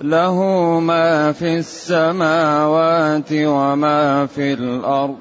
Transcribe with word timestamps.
له 0.01 0.43
ما 0.79 1.31
في 1.31 1.57
السماوات 1.57 3.31
وما 3.33 4.25
في 4.25 4.53
الأرض 4.53 5.15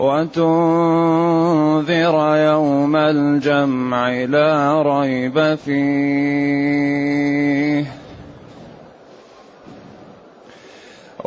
وتنذر 0.01 2.37
يوم 2.37 2.97
الجمع 2.97 4.09
لا 4.11 4.83
ريب 4.83 5.55
فيه 5.65 7.98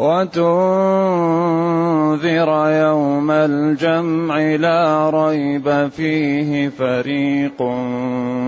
وتنذر 0.02 2.50
يوم 2.70 3.30
الجمع 3.32 4.38
لا 4.42 5.10
ريب 5.10 5.68
فيه 5.94 6.70
فريق 6.74 7.58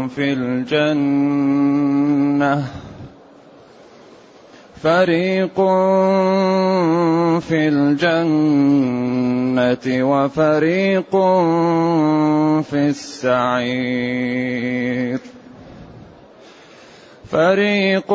في 0.09 0.25
الجنه 0.33 2.57
فريق 4.81 5.57
في 7.47 7.57
الجنة 7.69 9.81
وفريق 10.11 11.11
في 12.69 12.77
السعير 12.89 15.19
فريق 17.33 18.13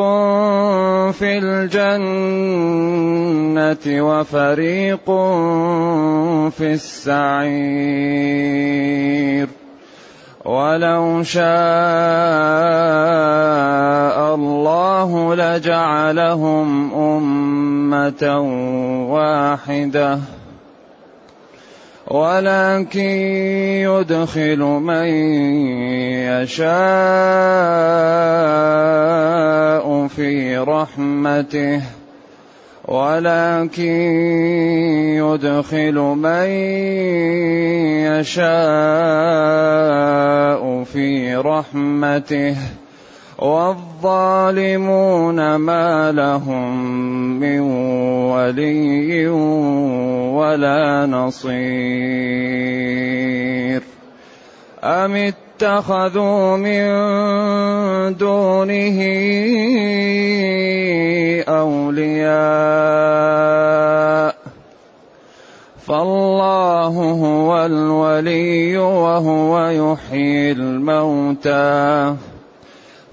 في 1.18 1.30
الجنة 1.38 4.02
وفريق 4.06 5.06
في 6.54 6.66
السعير 6.72 9.48
ولو 10.44 11.22
شاء 11.22 11.44
الله 14.34 15.34
لجعلهم 15.34 16.94
أمة 16.94 18.22
واحدة 19.10 20.18
ولكن 22.10 23.18
يدخل 23.84 24.58
من 24.58 25.08
يشاء 26.24 26.66
في 30.08 30.56
رحمته 30.68 31.82
ولكن 32.84 33.98
يدخل 35.20 35.94
من 35.98 36.46
يشاء 38.08 40.84
في 40.84 41.36
رحمته 41.36 42.56
والظالمون 43.38 45.54
ما 45.56 46.12
لهم 46.12 46.84
من 47.40 47.60
ولي 48.34 49.28
ولا 49.28 51.06
نصير 51.06 53.82
أم 54.82 55.12
اتخذوا 55.14 56.56
من 56.56 56.84
دونه 58.18 59.00
أولياء 61.48 64.34
فالله 65.86 66.94
هو 67.22 67.66
الولي 67.66 68.76
وهو 68.78 69.60
يحيي 69.68 70.52
الموتى 70.52 72.16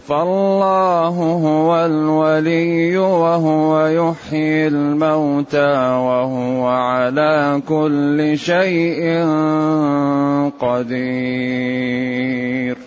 فالله 0.07 1.17
هو 1.41 1.75
الولي 1.85 2.97
وهو 2.97 3.85
يحيي 3.87 4.67
الموتى 4.67 5.71
وهو 6.07 6.67
على 6.67 7.61
كل 7.69 8.37
شيء 8.37 9.25
قدير 10.61 12.77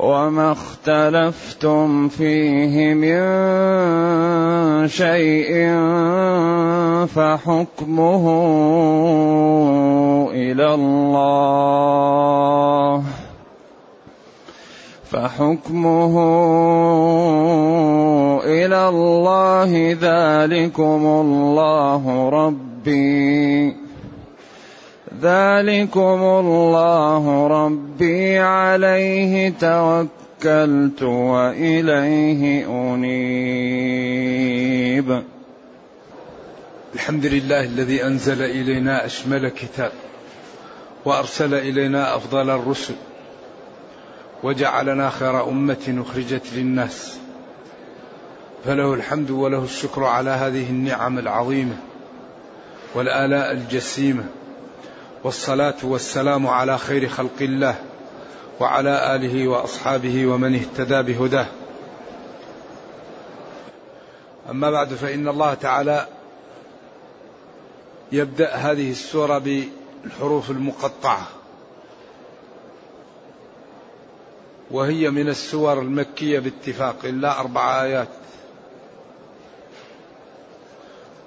وما 0.00 0.52
اختلفتم 0.52 2.08
فيه 2.08 2.94
من 2.94 3.22
شيء 4.88 5.50
فحكمه 7.06 8.24
الى 10.30 10.74
الله 10.74 13.02
فحكمه 15.10 16.14
الى 18.44 18.88
الله 18.88 19.96
ذلكم 20.00 21.06
الله 21.06 22.28
ربي 22.30 23.76
ذلكم 25.22 26.18
الله 26.22 27.46
ربي 27.46 28.38
عليه 28.40 29.48
توكلت 29.48 31.02
واليه 31.02 32.66
انيب 32.94 35.22
الحمد 36.94 37.26
لله 37.26 37.64
الذي 37.64 38.04
انزل 38.04 38.42
الينا 38.42 39.06
اشمل 39.06 39.48
كتاب 39.48 39.92
وارسل 41.04 41.54
الينا 41.54 42.16
افضل 42.16 42.50
الرسل 42.50 42.94
وجعلنا 44.42 45.10
خير 45.10 45.48
أمة 45.48 46.02
أخرجت 46.06 46.52
للناس 46.52 47.18
فله 48.64 48.94
الحمد 48.94 49.30
وله 49.30 49.64
الشكر 49.64 50.04
على 50.04 50.30
هذه 50.30 50.70
النعم 50.70 51.18
العظيمة 51.18 51.76
والآلاء 52.94 53.52
الجسيمة 53.52 54.24
والصلاة 55.24 55.74
والسلام 55.82 56.46
على 56.46 56.78
خير 56.78 57.08
خلق 57.08 57.36
الله 57.40 57.74
وعلى 58.60 59.14
آله 59.14 59.48
وأصحابه 59.48 60.26
ومن 60.26 60.54
اهتدى 60.54 61.02
بهداه 61.12 61.46
أما 64.50 64.70
بعد 64.70 64.88
فإن 64.88 65.28
الله 65.28 65.54
تعالى 65.54 66.06
يبدأ 68.12 68.54
هذه 68.54 68.90
السورة 68.90 69.38
بالحروف 70.02 70.50
المقطعة 70.50 71.26
وهي 74.70 75.10
من 75.10 75.28
السور 75.28 75.78
المكية 75.80 76.38
باتفاق 76.38 76.96
إلا 77.04 77.40
أربع 77.40 77.82
آيات 77.82 78.08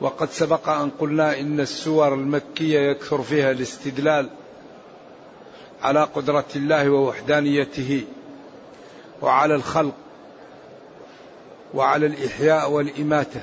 وقد 0.02 0.30
سبق 0.32 0.70
أن 0.70 0.90
قلنا 0.90 1.40
إن 1.40 1.60
السور 1.60 2.14
المكية 2.14 2.80
يكثر 2.80 3.22
فيها 3.22 3.52
الاستدلال 3.52 4.30
على 5.82 6.04
قدرة 6.04 6.46
الله 6.56 6.90
ووحدانيته 6.90 8.06
وعلى 9.22 9.56
الخلق 9.56 9.94
وعلى 11.74 12.06
الإحياء 12.06 12.72
والإماتة 12.72 13.42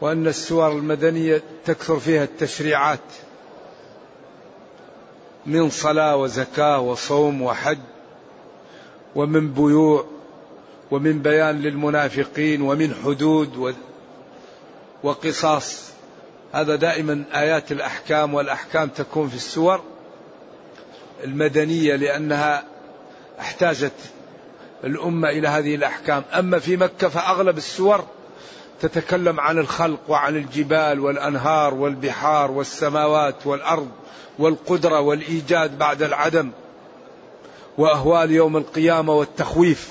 وأن 0.00 0.26
السور 0.26 0.72
المدنية 0.72 1.42
تكثر 1.64 1.98
فيها 1.98 2.24
التشريعات 2.24 2.98
من 5.46 5.70
صلاة 5.70 6.16
وزكاة 6.16 6.80
وصوم 6.80 7.42
وحج 7.42 7.78
ومن 9.16 9.52
بيوع 9.52 10.04
ومن 10.90 11.18
بيان 11.22 11.62
للمنافقين 11.62 12.62
ومن 12.62 12.94
حدود 13.04 13.56
و... 13.56 13.72
وقصاص 15.02 15.90
هذا 16.52 16.76
دائما 16.76 17.24
آيات 17.34 17.72
الأحكام 17.72 18.34
والأحكام 18.34 18.88
تكون 18.88 19.28
في 19.28 19.34
السور 19.36 19.80
المدنية 21.24 21.96
لأنها 21.96 22.64
احتاجت 23.40 23.92
الأمة 24.84 25.28
إلى 25.28 25.48
هذه 25.48 25.74
الأحكام 25.74 26.22
أما 26.38 26.58
في 26.58 26.76
مكة 26.76 27.08
فأغلب 27.08 27.56
السور 27.56 28.04
تتكلم 28.80 29.40
عن 29.40 29.58
الخلق 29.58 29.98
وعن 30.08 30.36
الجبال 30.36 31.00
والأنهار 31.00 31.74
والبحار 31.74 32.50
والسماوات 32.50 33.46
والأرض 33.46 33.88
والقدرة 34.38 35.00
والإيجاد 35.00 35.78
بعد 35.78 36.02
العدم 36.02 36.50
واهوال 37.78 38.30
يوم 38.30 38.56
القيامه 38.56 39.12
والتخويف 39.12 39.90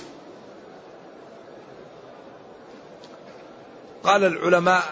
قال 4.04 4.24
العلماء 4.24 4.83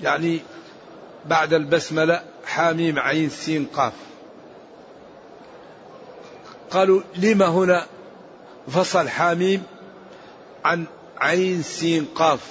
يعني 0.00 0.40
بعد 1.26 1.52
البسمله 1.52 2.22
حاميم 2.46 2.98
عين 2.98 3.28
سين 3.30 3.66
قاف 3.76 3.92
قالوا 6.70 7.00
لما 7.16 7.46
هنا 7.46 7.86
فصل 8.70 9.08
حاميم 9.08 9.62
عن 10.64 10.84
عين 11.18 11.62
سين 11.62 12.06
قاف 12.14 12.44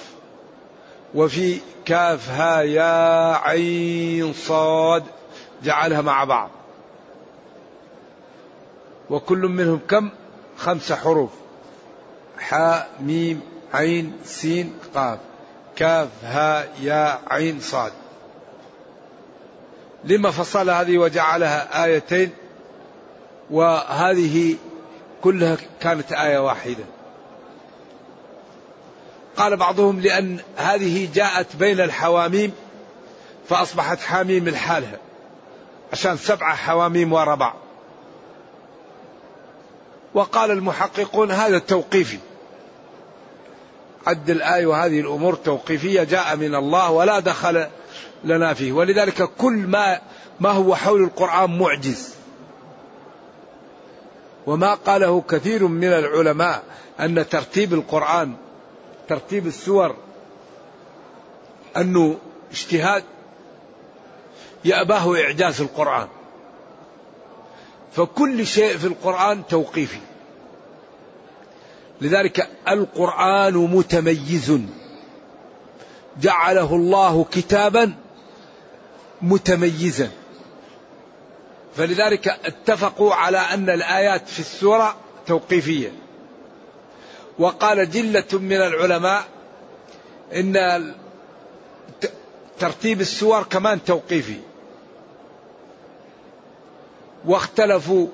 وفي 1.14 1.58
كاف 1.84 2.28
ها 2.30 2.60
يا 2.60 3.32
عين 3.36 4.32
صاد 4.32 5.04
جعلها 5.62 6.00
مع 6.02 6.24
بعض 6.24 6.50
وكل 9.10 9.38
منهم 9.38 9.80
كم 9.88 10.10
خمس 10.58 10.92
حروف 10.92 11.30
حاء 12.38 12.88
ميم 13.00 13.40
عين 13.74 14.12
سين 14.24 14.74
قاف 14.94 15.18
كاف 15.76 16.08
هاء 16.24 16.74
يا 16.80 17.18
عين 17.26 17.60
صاد 17.60 17.92
لما 20.04 20.30
فصل 20.30 20.70
هذه 20.70 20.98
وجعلها 20.98 21.84
آيتين 21.84 22.30
وهذه 23.50 24.56
كلها 25.22 25.56
كانت 25.80 26.12
آية 26.12 26.38
واحدة 26.38 26.84
قال 29.36 29.56
بعضهم 29.56 30.00
لأن 30.00 30.38
هذه 30.56 31.08
جاءت 31.14 31.56
بين 31.56 31.80
الحواميم 31.80 32.52
فأصبحت 33.48 34.00
حاميم 34.00 34.48
لحالها 34.48 34.98
عشان 35.92 36.16
سبعة 36.16 36.56
حواميم 36.56 37.12
ورا 37.12 37.34
بعض 37.34 37.56
وقال 40.14 40.50
المحققون 40.50 41.30
هذا 41.30 41.56
التوقيفي 41.56 42.18
عد 44.06 44.30
الآية 44.30 44.66
وهذه 44.66 45.00
الأمور 45.00 45.34
توقيفية 45.34 46.02
جاء 46.04 46.36
من 46.36 46.54
الله 46.54 46.90
ولا 46.90 47.20
دخل 47.20 47.66
لنا 48.24 48.54
فيه 48.54 48.72
ولذلك 48.72 49.22
كل 49.22 49.52
ما 49.52 50.00
ما 50.40 50.50
هو 50.50 50.74
حول 50.74 51.02
القرآن 51.04 51.58
معجز 51.58 52.14
وما 54.46 54.74
قاله 54.74 55.20
كثير 55.20 55.66
من 55.66 55.88
العلماء 55.92 56.62
أن 57.00 57.28
ترتيب 57.28 57.72
القرآن 57.74 58.32
ترتيب 59.08 59.46
السور 59.46 59.96
أنه 61.76 62.18
اجتهاد 62.52 63.04
يأباه 64.64 65.16
إعجاز 65.16 65.60
القرآن 65.60 66.08
فكل 67.92 68.46
شيء 68.46 68.76
في 68.78 68.86
القرآن 68.86 69.46
توقيفي 69.46 69.98
لذلك 72.00 72.48
القرآن 72.68 73.54
متميز 73.54 74.60
جعله 76.20 76.74
الله 76.74 77.24
كتابا 77.24 77.94
متميزا 79.22 80.10
فلذلك 81.76 82.28
اتفقوا 82.28 83.14
على 83.14 83.38
أن 83.38 83.70
الآيات 83.70 84.28
في 84.28 84.40
السورة 84.40 84.96
توقيفية 85.26 85.92
وقال 87.38 87.90
جلة 87.90 88.24
من 88.32 88.56
العلماء 88.56 89.24
إن 90.34 90.94
ترتيب 92.58 93.00
السور 93.00 93.42
كمان 93.42 93.84
توقيفي 93.84 94.36
واختلفوا 97.26 98.08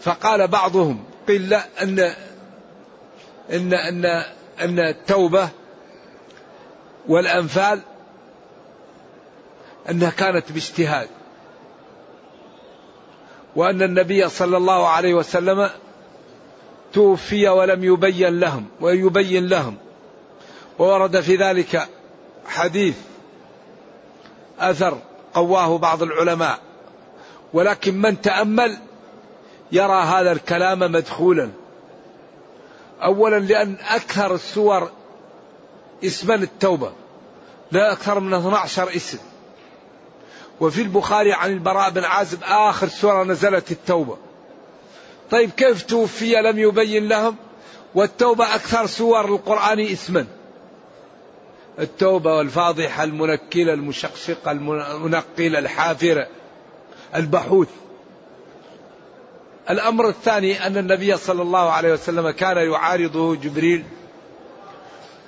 فقال 0.00 0.48
بعضهم 0.48 1.04
قيل 1.28 1.48
لا 1.48 1.82
أن 1.82 2.12
أن 3.52 3.74
أن 3.74 4.04
أن 4.60 4.78
التوبة 4.78 5.48
والأنفال 7.08 7.80
أنها 9.90 10.10
كانت 10.10 10.52
باجتهاد 10.52 11.08
وأن 13.56 13.82
النبي 13.82 14.28
صلى 14.28 14.56
الله 14.56 14.88
عليه 14.88 15.14
وسلم 15.14 15.70
توفي 16.92 17.48
ولم 17.48 17.84
يبين 17.84 18.40
لهم 18.40 18.66
ويبين 18.80 19.46
لهم 19.48 19.76
وورد 20.78 21.20
في 21.20 21.36
ذلك 21.36 21.88
حديث 22.46 22.96
أثر 24.60 24.98
قواه 25.34 25.78
بعض 25.78 26.02
العلماء 26.02 26.58
ولكن 27.54 27.94
من 27.94 28.20
تأمل 28.20 28.76
يرى 29.72 30.02
هذا 30.02 30.32
الكلام 30.32 30.78
مدخولا 30.78 31.50
أولا 33.02 33.38
لأن 33.38 33.76
أكثر 33.88 34.34
السور 34.34 34.90
اسما 36.04 36.34
التوبة 36.34 36.92
لا 37.72 37.92
أكثر 37.92 38.20
من 38.20 38.34
12 38.34 38.96
اسم 38.96 39.18
وفي 40.60 40.82
البخاري 40.82 41.32
عن 41.32 41.50
البراء 41.52 41.90
بن 41.90 42.04
عازب 42.04 42.38
آخر 42.42 42.88
سورة 42.88 43.24
نزلت 43.24 43.70
التوبة 43.72 44.16
طيب 45.30 45.50
كيف 45.50 45.82
توفي 45.82 46.34
لم 46.34 46.58
يبين 46.58 47.08
لهم 47.08 47.36
والتوبة 47.94 48.44
أكثر 48.54 48.86
سور 48.86 49.24
القرآن 49.24 49.80
اسما 49.80 50.26
التوبة 51.78 52.34
والفاضحة 52.34 53.04
المنكلة 53.04 53.72
المشقشقة 53.74 54.50
المنقلة 54.50 55.58
الحافرة 55.58 56.26
البحوث 57.14 57.68
الأمر 59.70 60.08
الثاني 60.08 60.66
أن 60.66 60.76
النبي 60.76 61.16
صلى 61.16 61.42
الله 61.42 61.70
عليه 61.70 61.92
وسلم 61.92 62.30
كان 62.30 62.56
يعارضه 62.72 63.34
جبريل 63.36 63.84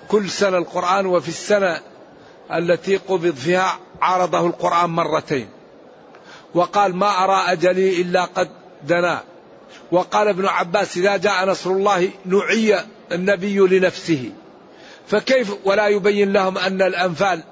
كل 0.08 0.30
سنة 0.30 0.58
القرآن 0.58 1.06
وفي 1.06 1.28
السنة 1.28 1.80
التي 2.54 2.96
قبض 2.96 3.34
فيها 3.34 3.78
عارضه 4.02 4.46
القرآن 4.46 4.90
مرتين 4.90 5.48
وقال 6.54 6.96
ما 6.96 7.24
أرى 7.24 7.52
أجلي 7.52 8.02
إلا 8.02 8.24
قد 8.24 8.50
دنا 8.84 9.22
وقال 9.92 10.28
ابن 10.28 10.46
عباس 10.46 10.96
إذا 10.96 11.16
جاء 11.16 11.48
نصر 11.50 11.70
الله 11.70 12.10
نعي 12.26 12.80
النبي 13.12 13.58
لنفسه 13.58 14.32
فكيف 15.06 15.56
ولا 15.64 15.86
يبين 15.88 16.32
لهم 16.32 16.58
أن 16.58 16.82
الأنفال 16.82 17.42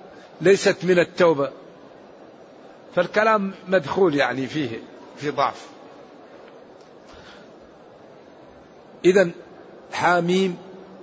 ليست 0.42 0.76
من 0.82 0.98
التوبة 0.98 1.50
فالكلام 2.98 3.52
مدخول 3.68 4.14
يعني 4.14 4.46
فيه 4.46 4.80
في 5.16 5.30
ضعف 5.30 5.66
إذا 9.04 9.30
حاميم 9.92 10.56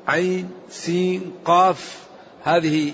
عين 0.07 0.51
سين 0.69 1.33
قاف 1.45 1.99
هذه 2.43 2.91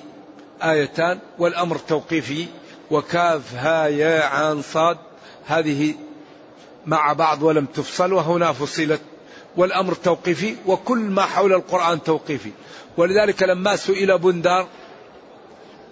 آيتان 0.64 1.20
والأمر 1.40 1.78
توقيفي 1.78 2.46
وكاف 2.92 3.56
ها 3.56 3.86
يا 3.86 4.24
عن 4.26 4.62
صاد 4.62 4.98
هذه 5.46 5.94
مع 6.86 7.14
بعض 7.14 7.44
ولم 7.44 7.66
تفصل 7.66 8.14
وهنا 8.14 8.52
فصلت 8.52 9.02
والأمر 9.58 9.94
توقيفي 9.94 10.56
وكل 10.66 11.00
ما 11.00 11.22
حول 11.22 11.54
القرآن 11.54 12.04
توقيفي 12.04 12.52
ولذلك 12.98 13.44
لما 13.44 13.76
سئل 13.76 14.18
بندار 14.18 14.68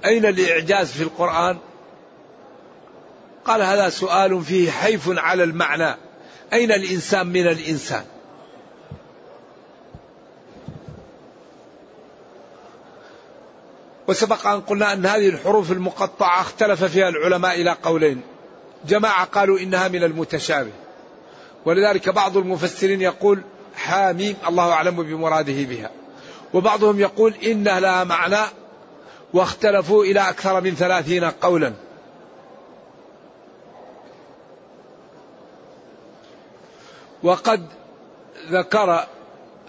أين 0.06 0.26
الإعجاز 0.26 0.92
في 0.92 1.04
القرآن 1.04 1.58
قال 3.50 3.62
هذا 3.62 3.90
سؤال 3.90 4.44
فيه 4.44 4.72
حيف 4.72 5.04
على 5.18 5.44
المعنى 5.44 5.96
أين 6.54 6.72
الإنسان 6.72 7.28
من 7.28 7.48
الإنسان 7.48 8.04
وسبق 14.08 14.48
أن 14.48 14.62
قلنا 14.62 14.94
أن 14.94 15.06
هذه 15.06 15.30
الحروف 15.30 15.72
المقطعة 15.72 16.42
اختلف 16.42 16.84
فيها 16.84 17.10
العلماء 17.10 17.62
إلى 17.62 17.76
قولين 17.84 18.22
جماعة 18.88 19.26
قالوا 19.26 19.60
إنها 19.60 19.88
من 19.88 20.04
المتشابه 20.04 20.72
ولذلك 21.66 22.10
بعض 22.10 22.38
المفسرين 22.38 23.02
يقول 23.02 23.42
حاميم 23.76 24.36
الله 24.50 24.72
أعلم 24.72 25.04
بمراده 25.04 25.54
بها 25.64 25.90
وبعضهم 26.54 27.00
يقول 27.00 27.34
إن 27.46 27.64
لها 27.64 28.04
معنى 28.04 28.38
واختلفوا 29.34 30.04
إلى 30.06 30.20
أكثر 30.20 30.62
من 30.62 30.76
ثلاثين 30.76 31.24
قولا 31.24 31.74
وقد 37.24 37.66
ذكر 38.50 39.06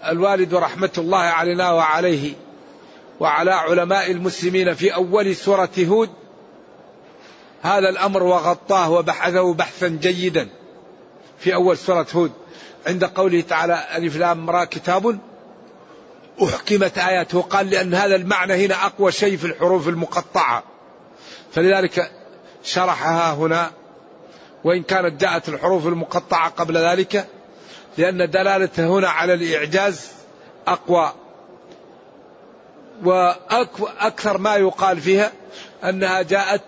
الوالد 0.09 0.53
رحمة 0.53 0.89
الله 0.97 1.17
علينا 1.17 1.71
وعليه 1.71 2.33
وعلى 3.19 3.51
علماء 3.51 4.11
المسلمين 4.11 4.73
في 4.73 4.95
أول 4.95 5.35
سورة 5.35 5.69
هود 5.79 6.09
هذا 7.61 7.89
الأمر 7.89 8.23
وغطاه 8.23 8.91
وبحثه 8.91 9.53
بحثا 9.53 9.87
جيدا 9.87 10.47
في 11.39 11.53
أول 11.53 11.77
سورة 11.77 12.07
هود 12.15 12.31
عند 12.87 13.05
قوله 13.05 13.41
تعالى 13.41 13.87
ألف 13.95 14.17
لام 14.17 14.49
را 14.49 14.63
كتاب 14.63 15.19
أحكمت 16.43 16.97
آياته 16.97 17.41
قال 17.41 17.69
لأن 17.69 17.93
هذا 17.93 18.15
المعنى 18.15 18.65
هنا 18.65 18.85
أقوى 18.85 19.11
شيء 19.11 19.37
في 19.37 19.45
الحروف 19.45 19.87
المقطعة 19.87 20.63
فلذلك 21.51 22.11
شرحها 22.63 23.33
هنا 23.33 23.71
وإن 24.63 24.83
كانت 24.83 25.21
جاءت 25.21 25.49
الحروف 25.49 25.87
المقطعة 25.87 26.49
قبل 26.49 26.77
ذلك 26.77 27.27
لأن 27.97 28.29
دلالته 28.29 28.87
هنا 28.87 29.09
على 29.09 29.33
الإعجاز 29.33 30.07
أقوى 30.67 31.11
وأكثر 33.05 34.37
ما 34.37 34.55
يقال 34.55 35.01
فيها 35.01 35.31
أنها 35.83 36.21
جاءت 36.21 36.61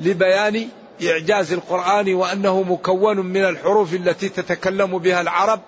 لبيان 0.00 0.68
إعجاز 1.06 1.52
القرآن 1.52 2.14
وأنه 2.14 2.62
مكون 2.62 3.16
من 3.20 3.44
الحروف 3.44 3.94
التي 3.94 4.28
تتكلم 4.28 4.98
بها 4.98 5.20
العرب 5.20 5.60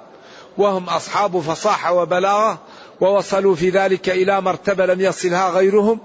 وهم 0.59 0.85
أصحاب 0.89 1.41
فصاحة 1.41 1.93
وبلاغة 1.93 2.59
ووصلوا 3.01 3.55
في 3.55 3.69
ذلك 3.71 4.09
إلى 4.09 4.41
مرتبة 4.41 4.87
لم 4.87 5.01
يصلها 5.01 5.51
غيرهم 5.51 6.01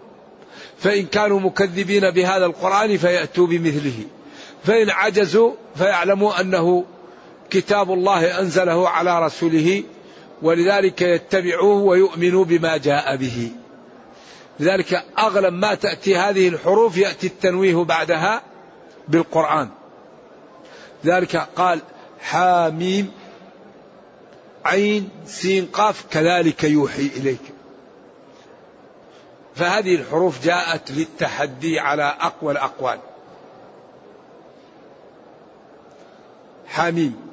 فإن 0.79 1.05
كانوا 1.05 1.39
مكذبين 1.39 2.11
بهذا 2.11 2.45
القرآن 2.45 2.97
فيأتوا 2.97 3.47
بمثله 3.47 4.03
فإن 4.65 4.89
عجزوا 4.89 5.51
فيعلموا 5.75 6.41
أنه 6.41 6.85
كتاب 7.51 7.91
الله 7.91 8.39
انزله 8.39 8.89
على 8.89 9.25
رسوله 9.25 9.83
ولذلك 10.41 11.01
يتبعوه 11.01 11.81
ويؤمنوا 11.81 12.45
بما 12.45 12.77
جاء 12.77 13.15
به. 13.15 13.51
لذلك 14.59 15.05
اغلب 15.17 15.53
ما 15.53 15.75
تاتي 15.75 16.17
هذه 16.17 16.47
الحروف 16.47 16.97
ياتي 16.97 17.27
التنويه 17.27 17.75
بعدها 17.83 18.41
بالقران. 19.07 19.69
ذلك 21.05 21.35
قال 21.55 21.79
حاميم 22.21 23.11
عين 24.65 25.09
سين 25.25 25.65
قاف 25.65 26.05
كذلك 26.11 26.63
يوحي 26.63 27.09
اليك. 27.17 27.41
فهذه 29.55 29.95
الحروف 29.95 30.43
جاءت 30.43 30.91
للتحدي 30.91 31.79
على 31.79 32.03
اقوى 32.21 32.51
الاقوال. 32.51 32.99
حميم 36.65 37.30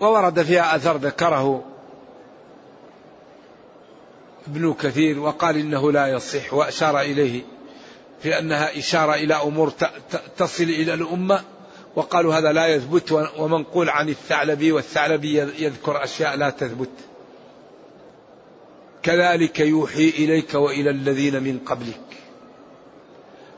وورد 0.00 0.42
فيها 0.42 0.76
أثر 0.76 0.96
ذكره 0.96 1.64
ابن 4.46 4.72
كثير 4.72 5.18
وقال 5.18 5.56
إنه 5.56 5.92
لا 5.92 6.06
يصح 6.06 6.54
وأشار 6.54 7.00
إليه 7.00 7.42
في 8.22 8.38
أنها 8.38 8.78
إشارة 8.78 9.14
إلى 9.14 9.34
أمور 9.34 9.72
تصل 10.36 10.64
إلى 10.64 10.94
الأمة 10.94 11.44
وقالوا 11.96 12.34
هذا 12.34 12.52
لا 12.52 12.66
يثبت 12.66 13.12
ومنقول 13.38 13.88
عن 13.90 14.08
الثعلبي 14.08 14.72
والثعلبي 14.72 15.38
يذكر 15.38 16.04
أشياء 16.04 16.36
لا 16.36 16.50
تثبت 16.50 16.90
كذلك 19.02 19.60
يوحي 19.60 20.08
إليك 20.08 20.54
وإلى 20.54 20.90
الذين 20.90 21.42
من 21.42 21.58
قبلك 21.66 22.00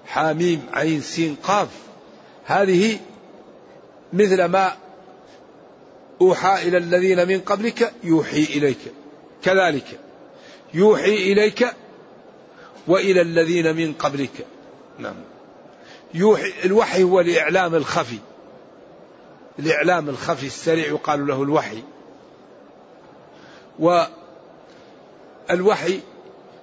حاميم 0.07 0.67
عين 0.73 1.01
سين 1.01 1.37
قاف 1.43 1.69
هذه 2.45 2.99
مثل 4.15 4.45
ما 4.45 4.73
أوحى 6.23 6.69
إلى 6.69 6.77
الذين 6.77 7.29
من 7.29 7.41
قبلك 7.41 7.93
يوحي 8.05 8.43
إليك 8.43 8.79
كذلك 9.43 10.01
يوحي 10.75 11.15
إليك 11.15 11.67
وإلى 12.87 13.21
الذين 13.23 13.77
من 13.77 13.93
قبلك 13.93 14.47
نعم 14.99 15.15
يوحي 16.15 16.53
الوحي 16.65 17.03
هو 17.03 17.21
الإعلام 17.21 17.75
الخفي 17.75 18.19
الإعلام 19.59 20.09
الخفي 20.09 20.47
السريع 20.47 20.87
يقال 20.87 21.27
له 21.27 21.43
الوحي 21.43 21.83
والوحي 25.49 26.01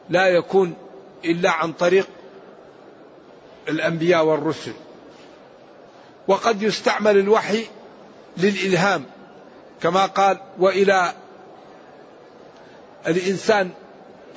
لا 0.09 0.27
يكون 0.27 0.73
إلا 1.25 1.51
عن 1.51 1.73
طريق 1.73 2.07
الأنبياء 3.69 4.25
والرسل 4.25 4.73
وقد 6.27 6.61
يستعمل 6.63 7.17
الوحي 7.19 7.65
للإلهام 8.37 9.03
كما 9.83 10.05
قال 10.05 10.37
والى 10.59 11.13
الانسان 13.07 13.69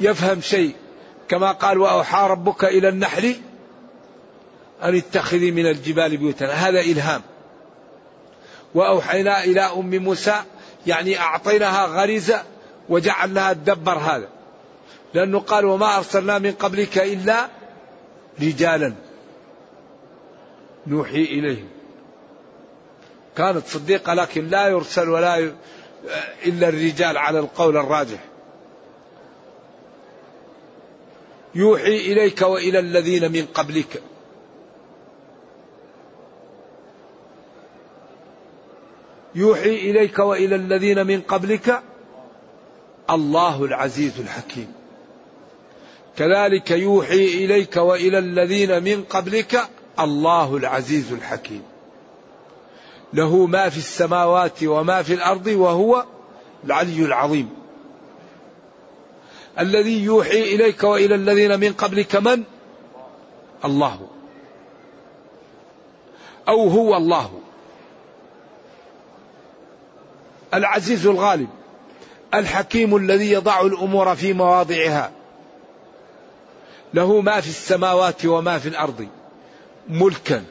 يفهم 0.00 0.40
شيء 0.40 0.74
كما 1.28 1.52
قال 1.52 1.78
واوحى 1.78 2.26
ربك 2.30 2.64
الى 2.64 2.88
النحل 2.88 3.36
ان 4.82 4.96
اتخذي 4.96 5.50
من 5.50 5.66
الجبال 5.66 6.16
بيوتا 6.16 6.46
هذا 6.52 6.80
الهام 6.80 7.22
واوحينا 8.74 9.44
الى 9.44 9.60
ام 9.60 9.90
موسى 10.04 10.34
يعني 10.86 11.18
اعطيناها 11.18 11.86
غريزه 11.86 12.42
وجعلناها 12.88 13.52
تدبر 13.52 13.98
هذا 13.98 14.28
لانه 15.14 15.38
قال 15.40 15.64
وما 15.64 15.96
ارسلنا 15.96 16.38
من 16.38 16.52
قبلك 16.52 16.98
الا 16.98 17.48
رجالا 18.40 18.94
نوحي 20.86 21.22
اليهم 21.22 21.68
كانت 23.40 23.66
صديقة 23.66 24.14
لكن 24.14 24.48
لا 24.48 24.68
يرسل 24.68 25.08
ولا 25.08 25.36
ي... 25.36 25.52
إلا 26.46 26.68
الرجال 26.68 27.16
على 27.18 27.38
القول 27.38 27.76
الراجح 27.76 28.18
يوحي 31.54 31.96
إليك 31.96 32.42
وإلى 32.42 32.78
الذين 32.78 33.32
من 33.32 33.46
قبلك 33.46 34.02
يوحي 39.34 39.74
إليك 39.90 40.18
وإلى 40.18 40.54
الذين 40.54 41.06
من 41.06 41.20
قبلك 41.20 41.82
الله 43.10 43.64
العزيز 43.64 44.20
الحكيم 44.20 44.72
كذلك 46.16 46.70
يوحي 46.70 47.24
إليك 47.44 47.76
وإلى 47.76 48.18
الذين 48.18 48.82
من 48.84 49.04
قبلك 49.04 49.60
الله 50.00 50.56
العزيز 50.56 51.12
الحكيم 51.12 51.62
له 53.14 53.46
ما 53.46 53.68
في 53.68 53.76
السماوات 53.78 54.64
وما 54.64 55.02
في 55.02 55.14
الارض 55.14 55.46
وهو 55.46 56.04
العلي 56.64 57.04
العظيم 57.04 57.48
الذي 59.58 60.02
يوحي 60.04 60.42
اليك 60.54 60.84
والى 60.84 61.14
الذين 61.14 61.60
من 61.60 61.72
قبلك 61.72 62.16
من 62.16 62.44
الله 63.64 64.08
او 66.48 66.68
هو 66.68 66.96
الله 66.96 67.40
العزيز 70.54 71.06
الغالب 71.06 71.48
الحكيم 72.34 72.96
الذي 72.96 73.32
يضع 73.32 73.60
الامور 73.60 74.14
في 74.16 74.32
مواضعها 74.32 75.12
له 76.94 77.20
ما 77.20 77.40
في 77.40 77.48
السماوات 77.48 78.26
وما 78.26 78.58
في 78.58 78.68
الارض 78.68 79.08
ملكا 79.88 80.44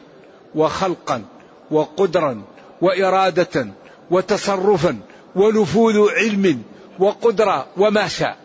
وخلقا 0.56 1.26
وقدرا 1.72 2.42
وإرادة 2.82 3.68
وتصرفا 4.12 5.00
ونفوذ 5.36 6.12
علم 6.12 6.64
وقدرة 7.00 7.68
وما 7.78 8.08
شاء 8.08 8.38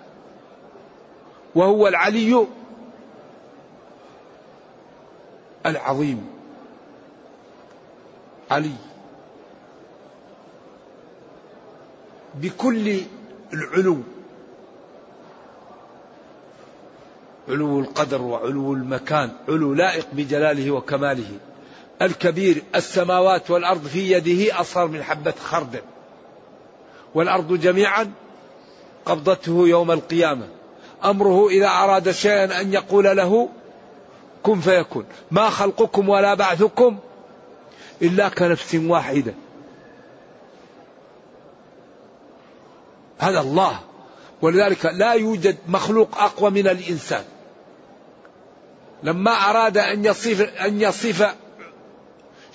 وهو 1.54 1.88
العلي 1.88 2.46
العظيم 5.66 6.26
علي 8.50 8.72
بكل 12.34 12.98
العلو 13.52 13.98
علو 17.48 17.80
القدر 17.80 18.22
وعلو 18.22 18.72
المكان 18.72 19.30
علو 19.48 19.74
لائق 19.74 20.06
بجلاله 20.12 20.70
وكماله 20.70 21.38
الكبير 22.02 22.62
السماوات 22.74 23.50
والأرض 23.50 23.86
في 23.86 24.10
يده 24.12 24.60
أصغر 24.60 24.86
من 24.86 25.02
حبة 25.02 25.34
خردل 25.44 25.80
والأرض 27.14 27.52
جميعا 27.60 28.12
قبضته 29.04 29.68
يوم 29.68 29.90
القيامة 29.90 30.48
أمره 31.04 31.48
إذا 31.48 31.66
أراد 31.68 32.10
شيئا 32.10 32.60
أن 32.60 32.72
يقول 32.72 33.04
له 33.16 33.48
كن 34.42 34.60
فيكون 34.60 35.04
ما 35.30 35.50
خلقكم 35.50 36.08
ولا 36.08 36.34
بعثكم 36.34 36.98
إلا 38.02 38.28
كنفس 38.28 38.74
واحدة 38.74 39.34
هذا 43.18 43.40
الله 43.40 43.80
ولذلك 44.42 44.86
لا 44.86 45.12
يوجد 45.12 45.56
مخلوق 45.68 46.18
أقوى 46.18 46.50
من 46.50 46.68
الإنسان 46.68 47.24
لما 49.02 49.30
أراد 49.30 49.78
أن 49.78 50.04
يصف 50.04 50.40
أن 50.40 50.80
يصف 50.80 51.34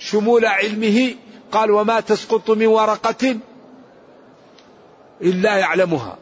شمول 0.00 0.44
علمه 0.44 1.14
قال 1.52 1.70
وما 1.70 2.00
تسقط 2.00 2.50
من 2.50 2.66
ورقة 2.66 3.36
إلا 5.22 5.56
يعلمها 5.56 6.16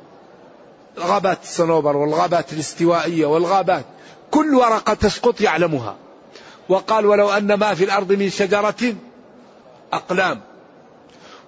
الغابات 0.98 1.38
الصنوبر 1.42 1.96
والغابات 1.96 2.52
الاستوائية 2.52 3.26
والغابات 3.26 3.84
كل 4.30 4.54
ورقة 4.54 4.94
تسقط 4.94 5.40
يعلمها 5.40 5.96
وقال 6.68 7.06
ولو 7.06 7.30
أن 7.30 7.54
ما 7.54 7.74
في 7.74 7.84
الأرض 7.84 8.12
من 8.12 8.30
شجرة 8.30 8.94
أقلام 9.92 10.40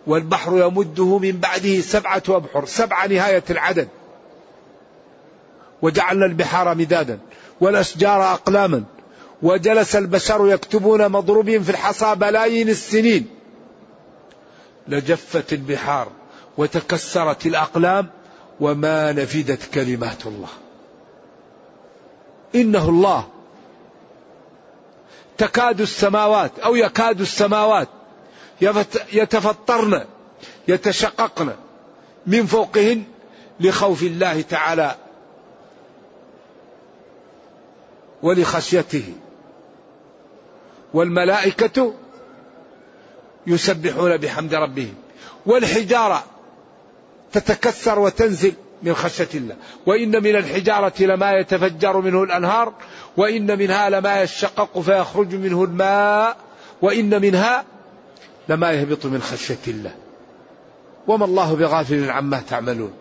والبحر 0.07 0.59
يمده 0.59 1.19
من 1.19 1.33
بعده 1.41 1.81
سبعة 1.81 2.23
أبحر 2.29 2.65
سبعة 2.65 3.07
نهاية 3.07 3.45
العدد 3.51 3.89
وجعلنا 5.83 6.27
البحار 6.27 6.75
مدادا 6.75 7.19
والأشجار 7.61 8.33
أقلاما 8.33 8.85
وجلس 9.43 9.97
البشر 9.97 10.49
يكتبون 10.53 11.09
مضروبين 11.09 11.63
في 11.63 11.71
الحصى 11.71 12.15
بلايين 12.15 12.69
السنين 12.69 13.27
لجفت 14.89 15.53
البحار 15.53 16.09
وتكسرت 16.59 17.47
الأقلام 17.47 18.07
وما 18.61 19.13
نفدت 19.13 19.65
كلمات 19.75 20.27
الله 20.27 20.49
إنه 22.55 22.89
الله 22.89 23.29
تكاد 25.39 25.81
السماوات 25.81 26.59
أو 26.59 26.77
يكاد 26.77 27.21
السماوات 27.21 27.89
يتفطرن 29.13 30.05
يتشققن 30.69 31.51
من 32.27 32.47
فوقهن 32.47 33.05
لخوف 33.61 34.03
الله 34.03 34.41
تعالى 34.41 34.97
ولخشيته 38.23 39.13
والملائكة 40.95 41.95
يسبحون 43.47 44.17
بحمد 44.17 44.55
ربهم 44.55 44.95
والحجارة 45.47 46.25
تتكسر 47.33 47.99
وتنزل 47.99 48.53
من 48.83 48.95
خشية 48.95 49.29
الله 49.35 49.57
وإن 49.87 50.23
من 50.23 50.37
الحجارة 50.37 50.93
لما 51.01 51.33
يتفجر 51.33 52.01
منه 52.01 52.23
الأنهار 52.23 52.73
وإن 53.17 53.59
منها 53.59 53.91
لما 53.91 54.23
يشقق 54.23 54.79
فيخرج 54.79 55.35
منه 55.35 55.65
الماء 55.65 56.37
وإن 56.83 57.21
منها 57.23 57.65
لما 58.49 58.73
يهبط 58.73 59.07
من 59.07 59.23
خشية 59.23 59.59
الله 59.69 59.95
وما 61.07 61.25
الله 61.25 61.57
بغافل 61.57 62.11
عما 62.11 62.41
تعملون 62.49 62.93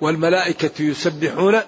والملائكة 0.00 0.82
يسبحون 0.82 1.60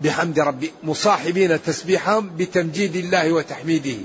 بحمد 0.00 0.38
ربي 0.40 0.72
مصاحبين 0.82 1.62
تسبيحهم 1.62 2.30
بتمجيد 2.36 2.96
الله 2.96 3.32
وتحميده 3.32 3.96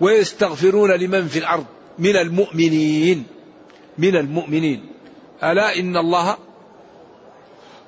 ويستغفرون 0.00 0.90
لمن 0.90 1.28
في 1.28 1.38
الأرض 1.38 1.66
من 1.98 2.16
المؤمنين 2.16 3.24
من 3.98 4.16
المؤمنين 4.16 4.86
ألا 5.44 5.78
إن 5.78 5.96
الله 5.96 6.36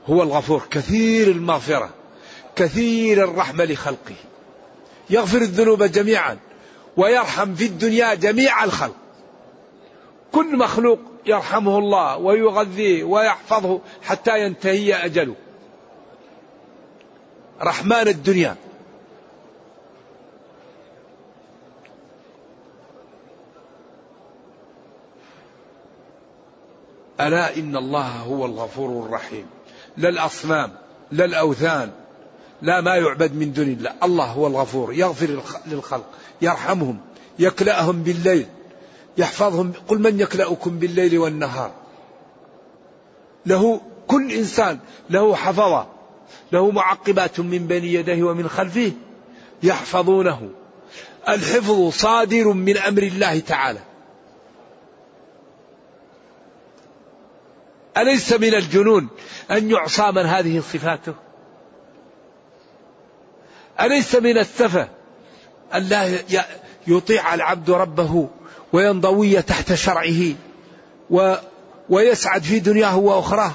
هو 0.06 0.22
الغفور 0.22 0.62
كثير 0.70 1.28
المغفرة 1.30 1.90
كثير 2.56 3.24
الرحمة 3.24 3.64
لخلقه 3.64 4.14
يغفر 5.10 5.38
الذنوب 5.38 5.82
جميعا 5.82 6.38
ويرحم 6.96 7.54
في 7.54 7.64
الدنيا 7.64 8.14
جميع 8.14 8.64
الخلق 8.64 8.96
كل 10.32 10.56
مخلوق 10.58 10.98
يرحمه 11.26 11.78
الله 11.78 12.16
ويغذيه 12.16 13.04
ويحفظه 13.04 13.80
حتى 14.02 14.40
ينتهي 14.40 14.94
أجله 14.94 15.34
رحمن 17.62 18.08
الدنيا 18.08 18.56
ألا 27.20 27.56
إن 27.56 27.76
الله 27.76 28.06
هو 28.06 28.46
الغفور 28.46 29.06
الرحيم 29.06 29.46
لا 29.96 30.08
الأصنام 30.08 30.72
لا 31.12 31.24
الأوثان 31.24 31.90
لا 32.62 32.80
ما 32.80 32.96
يعبد 32.96 33.34
من 33.34 33.52
دون 33.52 33.66
الله 33.68 33.94
الله 34.02 34.24
هو 34.24 34.46
الغفور 34.46 34.92
يغفر 34.92 35.42
للخلق 35.66 36.06
يرحمهم 36.42 36.98
يكلأهم 37.38 38.02
بالليل 38.02 38.46
يحفظهم 39.18 39.72
قل 39.88 39.98
من 39.98 40.20
يكلأكم 40.20 40.78
بالليل 40.78 41.18
والنهار 41.18 41.72
له 43.46 43.80
كل 44.06 44.32
إنسان 44.32 44.78
له 45.10 45.34
حفظة 45.34 45.88
له 46.52 46.70
معقبات 46.70 47.40
من 47.40 47.66
بين 47.66 47.84
يديه 47.84 48.22
ومن 48.22 48.48
خلفه 48.48 48.92
يحفظونه 49.62 50.50
الحفظ 51.28 51.88
صادر 51.92 52.48
من 52.52 52.76
امر 52.76 53.02
الله 53.02 53.40
تعالى 53.40 53.80
اليس 57.96 58.32
من 58.32 58.54
الجنون 58.54 59.08
ان 59.50 59.70
يعصى 59.70 60.10
من 60.10 60.22
هذه 60.26 60.60
صفاته 60.60 61.14
اليس 63.80 64.14
من 64.16 64.38
السفه 64.38 64.88
ان 65.74 65.82
لا 65.82 66.18
يطيع 66.86 67.34
العبد 67.34 67.70
ربه 67.70 68.28
وينضوي 68.72 69.42
تحت 69.42 69.74
شرعه 69.74 70.34
و 71.10 71.34
ويسعد 71.90 72.42
في 72.42 72.58
دنياه 72.60 72.98
واخراه 72.98 73.52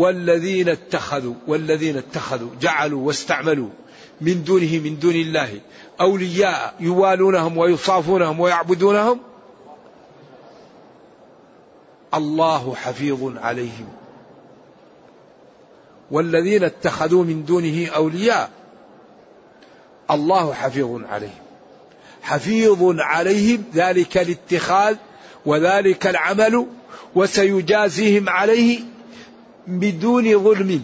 والذين 0.00 0.68
اتخذوا 0.68 1.34
والذين 1.46 1.96
اتخذوا 1.98 2.48
جعلوا 2.60 3.06
واستعملوا 3.06 3.68
من 4.20 4.44
دونه 4.44 4.78
من 4.78 4.98
دون 4.98 5.14
الله 5.14 5.60
أولياء 6.00 6.74
يوالونهم 6.80 7.56
ويصافونهم 7.58 8.40
ويعبدونهم 8.40 9.20
الله 12.14 12.74
حفيظ 12.74 13.38
عليهم 13.38 13.88
والذين 16.10 16.64
اتخذوا 16.64 17.24
من 17.24 17.44
دونه 17.44 17.86
أولياء 17.86 18.50
الله 20.10 20.52
حفيظ 20.52 21.00
عليهم 21.08 21.42
حفيظ 22.22 22.94
عليهم 23.00 23.64
ذلك 23.74 24.18
الاتخاذ 24.18 24.96
وذلك 25.46 26.06
العمل 26.06 26.66
وسيجازيهم 27.14 28.28
عليه 28.28 28.80
بدون 29.78 30.44
ظلم 30.44 30.82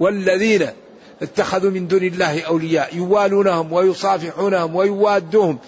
والذين 0.00 0.66
اتخذوا 1.22 1.70
من 1.70 1.88
دون 1.88 2.02
الله 2.02 2.42
اولياء 2.42 2.96
يوالونهم 2.96 3.72
ويصافحونهم 3.72 4.76
ويوادوهم 4.76 5.58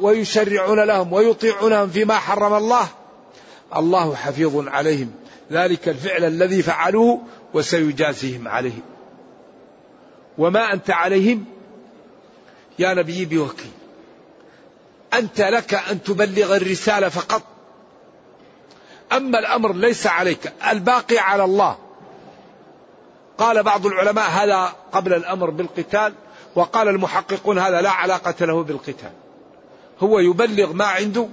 ويشرعون 0.00 0.80
لهم 0.84 1.12
ويطيعونهم 1.12 1.88
فيما 1.90 2.14
حرم 2.14 2.54
الله 2.54 2.88
الله 3.76 4.14
حفيظ 4.14 4.68
عليهم 4.68 5.10
ذلك 5.52 5.88
الفعل 5.88 6.24
الذي 6.24 6.62
فعلوه 6.62 7.20
وسيجازيهم 7.54 8.48
عليه 8.48 8.78
وما 10.38 10.72
انت 10.72 10.90
عليهم 10.90 11.44
يا 12.78 12.94
نبي 12.94 13.24
بوكيل 13.24 13.70
انت 15.14 15.40
لك 15.40 15.74
ان 15.74 16.02
تبلغ 16.02 16.56
الرساله 16.56 17.08
فقط 17.08 17.42
أما 19.12 19.38
الأمر 19.38 19.72
ليس 19.72 20.06
عليك 20.06 20.52
الباقي 20.70 21.18
على 21.18 21.44
الله 21.44 21.78
قال 23.38 23.62
بعض 23.62 23.86
العلماء 23.86 24.30
هذا 24.30 24.72
قبل 24.92 25.14
الأمر 25.14 25.50
بالقتال 25.50 26.12
وقال 26.54 26.88
المحققون 26.88 27.58
هذا 27.58 27.80
لا 27.80 27.90
علاقة 27.90 28.44
له 28.44 28.62
بالقتال 28.62 29.12
هو 30.00 30.18
يبلغ 30.18 30.72
ما 30.72 30.84
عنده 30.84 31.26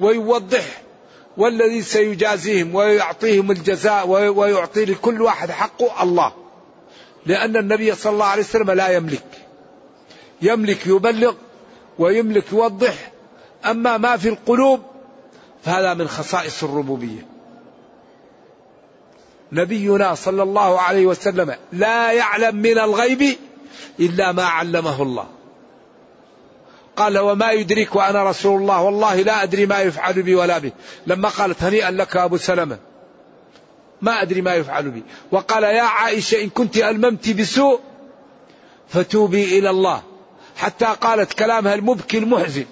ويوضح 0.00 0.64
والذي 1.36 1.82
سيجازيهم 1.82 2.74
ويعطيهم 2.74 3.50
الجزاء 3.50 4.08
ويعطي 4.08 4.84
لكل 4.84 5.22
واحد 5.22 5.50
حقه 5.50 6.02
الله 6.02 6.32
لأن 7.26 7.56
النبي 7.56 7.94
صلى 7.94 8.12
الله 8.12 8.26
عليه 8.26 8.42
وسلم 8.42 8.70
لا 8.70 8.88
يملك 8.88 9.38
يملك 10.42 10.86
يبلغ 10.86 11.34
ويملك 11.98 12.52
يوضح 12.52 13.10
أما 13.70 13.96
ما 13.96 14.16
في 14.16 14.28
القلوب 14.28 14.80
فهذا 15.64 15.94
من 15.94 16.08
خصائص 16.08 16.64
الربوبيه 16.64 17.26
نبينا 19.52 20.14
صلى 20.14 20.42
الله 20.42 20.80
عليه 20.80 21.06
وسلم 21.06 21.56
لا 21.72 22.12
يعلم 22.12 22.56
من 22.56 22.78
الغيب 22.78 23.24
الا 24.00 24.32
ما 24.32 24.44
علمه 24.44 25.02
الله 25.02 25.26
قال 26.96 27.18
وما 27.18 27.50
يدريك 27.50 27.94
وانا 27.96 28.24
رسول 28.24 28.60
الله 28.60 28.80
والله 28.82 29.14
لا 29.22 29.42
ادري 29.42 29.66
ما 29.66 29.80
يفعل 29.80 30.22
بي 30.22 30.34
ولا 30.34 30.58
به 30.58 30.72
لما 31.06 31.28
قالت 31.28 31.62
هنيئا 31.62 31.90
لك 31.90 32.16
ابو 32.16 32.36
سلمه 32.36 32.78
ما 34.02 34.22
ادري 34.22 34.40
ما 34.42 34.54
يفعل 34.54 34.90
بي 34.90 35.02
وقال 35.32 35.62
يا 35.62 35.82
عائشه 35.82 36.42
ان 36.42 36.48
كنت 36.50 36.76
الممت 36.76 37.30
بسوء 37.30 37.80
فتوبي 38.88 39.58
الى 39.58 39.70
الله 39.70 40.02
حتى 40.56 40.84
قالت 40.86 41.32
كلامها 41.32 41.74
المبكي 41.74 42.18
المحزن 42.18 42.64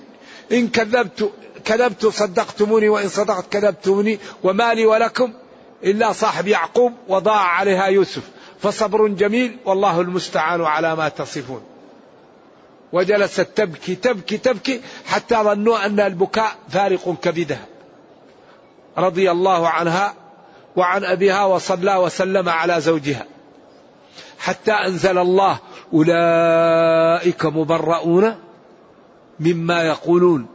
ان 0.53 0.69
كذبت 0.69 1.33
كذبت 1.65 2.07
صدقتموني 2.07 2.89
وإن 2.89 3.09
صدقت 3.09 3.53
كذبتموني 3.53 4.19
وما 4.45 4.75
لي 4.75 4.87
ولكم 4.87 5.33
إلا 5.85 6.13
صاحب 6.13 6.49
يعقوب 6.49 6.93
وضاع 7.09 7.41
عليها 7.41 7.87
يوسف 7.87 8.23
فصبر 8.59 9.09
جميل 9.09 9.57
والله 9.65 10.01
المستعان 10.01 10.61
على 10.65 10.97
ما 10.97 11.09
تصفون 11.09 11.63
وجلست 12.93 13.41
تبكي 13.57 13.95
تبكي 13.95 14.39
تبكي 14.39 14.81
حتى 15.07 15.35
ظنوا 15.35 15.87
أن 15.87 16.01
البكاء 16.01 16.53
فارق 16.69 17.15
كبدها 17.23 17.67
رضي 18.99 19.31
الله 19.31 19.69
عنها 19.69 20.15
وعن 20.77 21.05
أبيها 21.05 21.45
وصلى 21.45 21.97
وسلم 21.97 22.49
على 22.49 22.81
زوجها 22.81 23.27
حتى 24.39 24.73
أنزل 24.73 25.19
الله 25.19 25.59
أولئك 25.95 27.45
مبرؤون 27.47 28.37
مما 29.41 29.83
يقولون 29.83 30.47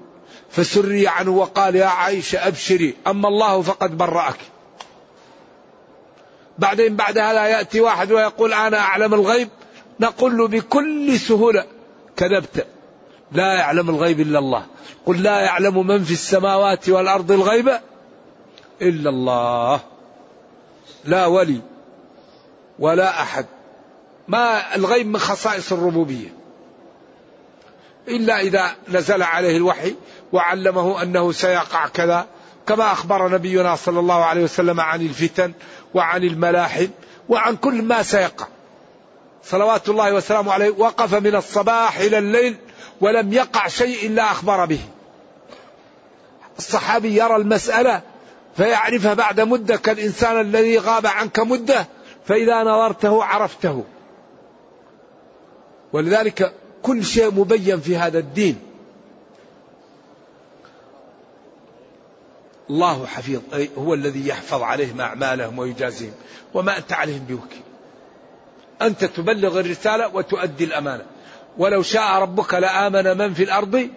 فسري 0.58 1.08
عنه 1.08 1.32
وقال 1.32 1.76
يا 1.76 1.86
عائشة 1.86 2.48
أبشري 2.48 2.96
أما 3.08 3.28
الله 3.28 3.62
فقد 3.62 3.98
برأك 3.98 4.38
بعدين 6.60 6.96
بعد 6.96 7.18
هذا 7.18 7.46
يأتي 7.46 7.82
واحد 7.82 8.12
ويقول 8.12 8.54
أنا 8.54 8.80
أعلم 8.80 9.14
الغيب 9.14 9.50
نقول 10.00 10.38
له 10.38 10.48
بكل 10.48 11.20
سهولة 11.20 11.66
كذبت 12.16 12.68
لا 13.32 13.54
يعلم 13.54 13.90
الغيب 13.90 14.20
إلا 14.20 14.40
الله 14.40 14.66
قل 15.06 15.24
لا 15.24 15.40
يعلم 15.42 15.88
من 15.88 16.04
في 16.04 16.14
السماوات 16.14 16.90
والأرض 16.90 17.32
الغيب 17.32 17.70
إلا 18.82 19.10
الله 19.10 19.80
لا 21.06 21.26
ولي 21.26 21.62
ولا 22.80 23.22
أحد 23.22 23.46
ما 24.28 24.76
الغيب 24.76 25.08
من 25.08 25.18
خصائص 25.20 25.72
الربوبية 25.72 26.38
إلا 28.08 28.40
إذا 28.40 28.72
نزل 28.90 29.24
عليه 29.24 29.58
الوحي 29.58 29.96
وعلمه 30.34 31.02
انه 31.02 31.32
سيقع 31.32 31.88
كذا 31.88 32.28
كما 32.68 32.92
اخبر 32.92 33.28
نبينا 33.34 33.76
صلى 33.76 34.00
الله 34.00 34.26
عليه 34.26 34.44
وسلم 34.44 34.80
عن 34.82 35.02
الفتن 35.02 35.54
وعن 35.94 36.24
الملاحم 36.24 36.88
وعن 37.30 37.56
كل 37.56 37.82
ما 37.82 38.04
سيقع. 38.04 38.46
صلوات 39.44 39.90
الله 39.90 40.14
وسلامه 40.14 40.54
عليه 40.54 40.70
وقف 40.70 41.16
من 41.16 41.36
الصباح 41.36 41.98
الى 41.98 42.18
الليل 42.18 42.56
ولم 43.02 43.34
يقع 43.34 43.68
شيء 43.68 44.08
الا 44.08 44.24
اخبر 44.32 44.66
به. 44.66 44.80
الصحابي 46.58 47.16
يرى 47.18 47.36
المساله 47.36 48.02
فيعرفها 48.58 49.14
بعد 49.14 49.42
مده 49.42 49.76
كالانسان 49.78 50.40
الذي 50.42 50.78
غاب 50.78 51.06
عنك 51.08 51.40
مده 51.40 51.88
فاذا 52.26 52.62
نظرته 52.64 53.24
عرفته. 53.24 53.84
ولذلك 55.94 56.54
كل 56.84 57.04
شيء 57.06 57.32
مبين 57.34 57.80
في 57.80 57.98
هذا 57.98 58.20
الدين 58.20 58.60
الله 62.70 63.06
حفيظ 63.06 63.42
هو 63.78 63.94
الذي 63.94 64.28
يحفظ 64.28 64.62
عليهم 64.62 65.02
أعمالهم 65.02 65.60
ويجازيهم 65.60 66.12
وما 66.54 66.78
أنت 66.78 66.94
عليهم 66.94 67.20
بوكيل 67.20 67.62
أنت 68.82 69.06
تبلغ 69.06 69.60
الرسالة 69.60 70.16
وتؤدي 70.16 70.64
الأمانة 70.64 71.04
ولو 71.58 71.82
شاء 71.82 72.20
ربك 72.22 72.54
لآمن 72.54 73.18
من 73.18 73.34
في 73.34 73.44
الأرض 73.44 73.90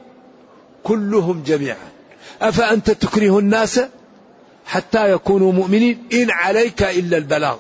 كلهم 0.85 1.42
جميعا 1.42 1.90
أفأنت 2.42 2.90
تكره 2.90 3.38
الناس 3.38 3.80
حتى 4.66 5.12
يكونوا 5.12 5.52
مؤمنين 5.52 6.06
إن 6.12 6.30
عليك 6.30 6.83
إلا 6.83 7.16
البلاغ 7.16 7.56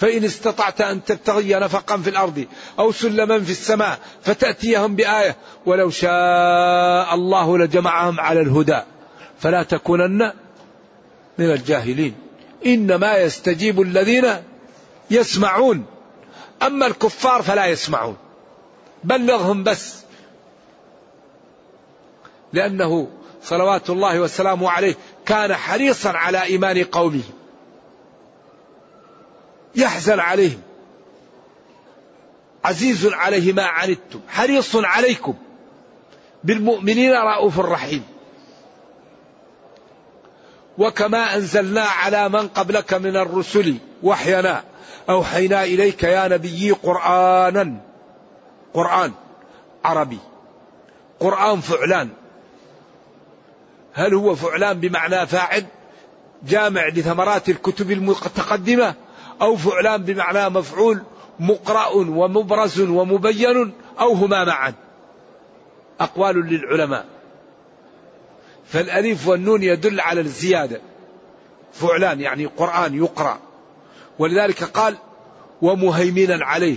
فإن 0.00 0.24
استطعت 0.24 0.80
أن 0.80 1.04
تبتغي 1.04 1.54
نفقا 1.54 1.96
في 1.96 2.10
الأرض 2.10 2.46
أو 2.78 2.92
سلما 2.92 3.40
في 3.40 3.50
السماء 3.50 3.98
فتأتيهم 4.22 4.96
بآية 4.96 5.36
ولو 5.66 5.90
شاء 5.90 7.14
الله 7.14 7.58
لجمعهم 7.58 8.20
على 8.20 8.40
الهدى 8.40 8.80
فلا 9.40 9.62
تكونن 9.62 10.32
من 11.38 11.50
الجاهلين 11.50 12.14
إنما 12.66 13.16
يستجيب 13.18 13.80
الذين 13.80 14.24
يسمعون 15.10 15.86
أما 16.62 16.86
الكفار 16.86 17.42
فلا 17.42 17.66
يسمعون 17.66 18.16
بلغهم 19.04 19.64
بس 19.64 19.94
لأنه 22.52 23.08
صلوات 23.42 23.90
الله 23.90 24.20
وسلامه 24.20 24.70
عليه 24.70 24.94
كان 25.26 25.54
حريصا 25.54 26.10
على 26.10 26.42
إيمان 26.42 26.84
قومه 26.84 27.22
يحزن 29.74 30.20
عليهم 30.20 30.60
عزيز 32.64 33.06
عليه 33.06 33.52
ما 33.52 33.62
عنتم 33.66 34.20
حريص 34.28 34.76
عليكم 34.76 35.34
بالمؤمنين 36.44 37.12
رؤوف 37.12 37.60
رحيم 37.60 38.04
وكما 40.78 41.34
انزلنا 41.34 41.80
على 41.82 42.28
من 42.28 42.48
قبلك 42.48 42.94
من 42.94 43.16
الرسل 43.16 43.76
وحينا 44.02 44.64
اوحينا 45.10 45.64
اليك 45.64 46.02
يا 46.02 46.28
نبي 46.28 46.70
قرانا 46.70 47.74
قران 48.74 49.12
عربي 49.84 50.18
قران 51.20 51.60
فعلان 51.60 52.08
هل 53.94 54.14
هو 54.14 54.34
فعلان 54.34 54.80
بمعنى 54.80 55.26
فاعل 55.26 55.66
جامع 56.42 56.88
لثمرات 56.88 57.48
الكتب 57.48 57.90
المتقدمه 57.90 58.94
أو 59.42 59.56
فعلان 59.56 60.02
بمعنى 60.02 60.48
مفعول 60.48 61.02
مقرأ 61.40 61.88
ومبرز 61.88 62.80
ومبين 62.80 63.72
أو 64.00 64.12
هما 64.12 64.44
معا 64.44 64.74
أقوال 66.00 66.36
للعلماء 66.46 67.06
فالألف 68.66 69.28
والنون 69.28 69.62
يدل 69.62 70.00
على 70.00 70.20
الزيادة 70.20 70.80
فعلان 71.72 72.20
يعني 72.20 72.46
قرآن 72.46 72.94
يقرأ 72.94 73.40
ولذلك 74.18 74.64
قال 74.64 74.96
ومهيمنا 75.62 76.44
عليه 76.46 76.76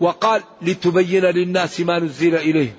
وقال 0.00 0.42
لتبين 0.62 1.22
للناس 1.24 1.80
ما 1.80 1.98
نزل 1.98 2.34
إليهم 2.34 2.74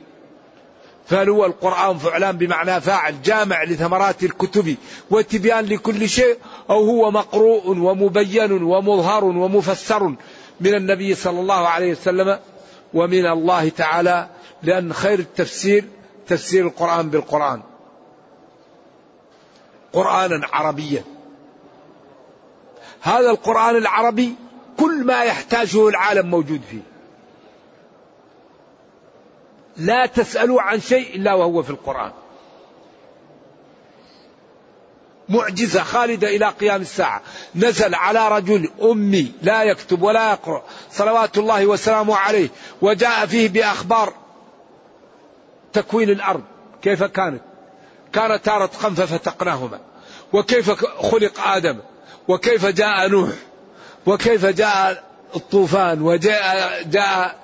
فهل 1.05 1.29
هو 1.29 1.45
القرآن 1.45 1.97
فعلان 1.97 2.37
بمعنى 2.37 2.81
فاعل 2.81 3.21
جامع 3.21 3.63
لثمرات 3.63 4.23
الكتب 4.23 4.75
وتبيان 5.11 5.65
لكل 5.65 6.09
شيء 6.09 6.37
أو 6.69 6.85
هو 6.85 7.11
مقروء 7.11 7.69
ومبين 7.77 8.51
ومظهر 8.63 9.25
ومفسر 9.25 10.03
من 10.61 10.73
النبي 10.75 11.15
صلى 11.15 11.39
الله 11.39 11.67
عليه 11.67 11.91
وسلم 11.91 12.39
ومن 12.93 13.25
الله 13.25 13.69
تعالى 13.69 14.29
لأن 14.63 14.93
خير 14.93 15.19
التفسير 15.19 15.85
تفسير 16.27 16.65
القرآن 16.67 17.09
بالقرآن 17.09 17.61
قرآنا 19.93 20.47
عربيا 20.53 21.03
هذا 23.01 23.29
القرآن 23.31 23.75
العربي 23.75 24.35
كل 24.79 25.03
ما 25.05 25.23
يحتاجه 25.23 25.87
العالم 25.87 26.29
موجود 26.29 26.61
فيه 26.71 26.94
لا 29.77 30.05
تسألوا 30.05 30.61
عن 30.61 30.81
شيء 30.81 31.15
إلا 31.15 31.33
وهو 31.33 31.63
في 31.63 31.69
القرآن 31.69 32.11
معجزة 35.29 35.83
خالدة 35.83 36.27
إلى 36.35 36.49
قيام 36.49 36.81
الساعة 36.81 37.21
نزل 37.55 37.95
على 37.95 38.27
رجل 38.29 38.69
أمي 38.81 39.31
لا 39.41 39.63
يكتب 39.63 40.01
ولا 40.01 40.31
يقرأ 40.31 40.63
صلوات 40.91 41.37
الله 41.37 41.65
وسلامه 41.65 42.15
عليه 42.15 42.49
وجاء 42.81 43.25
فيه 43.25 43.49
بأخبار 43.49 44.13
تكوين 45.73 46.09
الأرض 46.09 46.43
كيف 46.81 47.03
كانت 47.03 47.41
كانت 48.13 48.45
تارة 48.45 48.67
خنفة 48.67 49.05
فتقناهما 49.05 49.79
وكيف 50.33 50.71
خلق 50.87 51.39
آدم 51.47 51.79
وكيف 52.27 52.65
جاء 52.65 53.07
نوح 53.09 53.29
وكيف 54.05 54.45
جاء 54.45 55.03
الطوفان 55.35 56.01
وجاء 56.01 56.43
جاء 56.83 57.39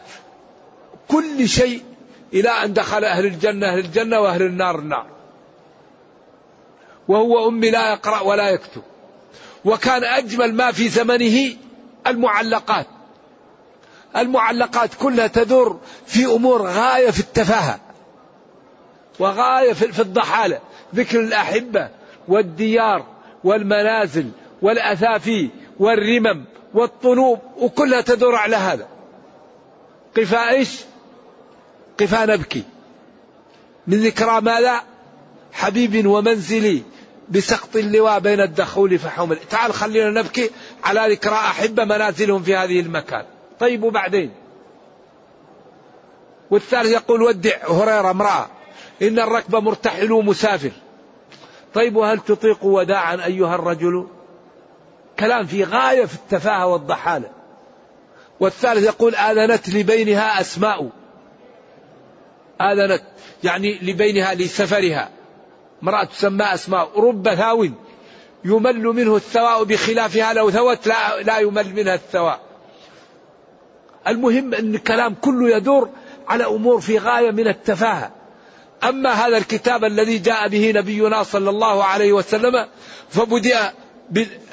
كل 1.08 1.50
شيء 1.50 1.84
إلى 2.34 2.50
أن 2.50 2.74
دخل 2.74 3.04
أهل 3.06 3.26
الجنة 3.26 3.68
أهل 3.68 3.80
الجنة 3.80 4.20
وأهل 4.20 4.42
النار 4.42 4.80
النار 4.80 5.06
وهو 7.08 7.48
أمي 7.50 7.70
لا 7.72 7.92
يقرأ 7.92 8.20
ولا 8.20 8.50
يكتب 8.50 8.82
وكان 9.66 10.04
أجمل 10.04 10.54
ما 10.54 10.72
في 10.72 10.90
زمنه 10.90 11.54
المعلقات 12.08 12.88
المعلقات 14.18 14.94
كلها 14.94 15.28
تدور 15.28 15.80
في 16.06 16.26
أمور 16.26 16.62
غاية 16.62 17.12
في 17.12 17.20
التفاهة 17.20 17.80
وغاية 19.20 19.74
في 19.74 20.00
الضحالة 20.00 20.60
ذكر 20.96 21.20
الأحبة 21.20 21.90
والديار 22.28 23.06
والمنازل 23.44 24.32
والأثافي 24.62 25.50
والرمم 25.80 26.46
والطنوب 26.74 27.40
وكلها 27.58 28.02
تدور 28.02 28.36
على 28.36 28.56
هذا 28.56 28.88
قفائش 30.18 30.80
قفا 32.00 32.26
نبكي 32.26 32.64
من 33.88 33.98
ذكرى 34.00 34.42
ما 34.42 34.60
لا 34.60 34.82
حبيب 35.54 36.06
ومنزلي 36.08 36.84
بسقط 37.30 37.76
اللواء 37.76 38.20
بين 38.20 38.40
الدخول 38.42 39.00
فحمل 39.00 39.38
تعال 39.50 39.74
خلينا 39.74 40.10
نبكي 40.22 40.50
على 40.84 41.14
ذكرى 41.14 41.34
أحبة 41.36 41.84
منازلهم 41.86 42.44
في 42.44 42.56
هذه 42.56 42.80
المكان 42.80 43.26
طيب 43.60 43.84
وبعدين 43.84 44.32
والثالث 46.52 46.92
يقول 46.92 47.22
ودع 47.22 47.58
هريرة 47.68 48.12
امرأة 48.12 48.48
إن 49.02 49.20
الركب 49.20 49.56
مرتحل 49.56 50.10
مسافر 50.10 50.72
طيب 51.74 51.96
وهل 51.96 52.20
تطيق 52.20 52.66
وداعا 52.66 53.26
أيها 53.26 53.56
الرجل 53.56 54.08
كلام 55.20 55.46
في 55.46 55.64
غاية 55.64 56.06
في 56.06 56.16
التفاهة 56.16 56.68
والضحالة 56.68 57.30
والثالث 58.40 58.84
يقول 58.84 59.16
آذنت 59.16 59.70
لبينها 59.70 60.42
أسماء 60.42 60.90
آذنت 62.62 63.04
يعني 63.44 63.80
لبينها 63.82 64.34
لسفرها 64.34 65.10
امرأة 65.84 66.04
تسمى 66.04 66.44
أسماء 66.44 66.90
رب 67.00 67.36
ثاو 67.36 67.68
يمل 68.46 68.84
منه 68.84 69.16
الثواء 69.16 69.64
بخلافها 69.64 70.34
لو 70.34 70.52
ثوت 70.52 70.88
لا, 70.88 71.22
لا 71.22 71.40
يمل 71.40 71.74
منها 71.76 71.96
الثواء 71.96 72.40
المهم 74.08 74.54
أن 74.54 74.76
الكلام 74.76 75.14
كله 75.16 75.56
يدور 75.58 75.90
على 76.28 76.44
أمور 76.46 76.82
في 76.82 76.98
غاية 76.98 77.32
من 77.32 77.48
التفاهة 77.48 78.12
أما 78.84 79.12
هذا 79.14 79.38
الكتاب 79.38 79.84
الذي 79.84 80.18
جاء 80.18 80.48
به 80.50 80.72
نبينا 80.76 81.24
صلى 81.24 81.50
الله 81.50 81.84
عليه 81.84 82.14
وسلم 82.14 82.68
فبدأ 83.10 83.74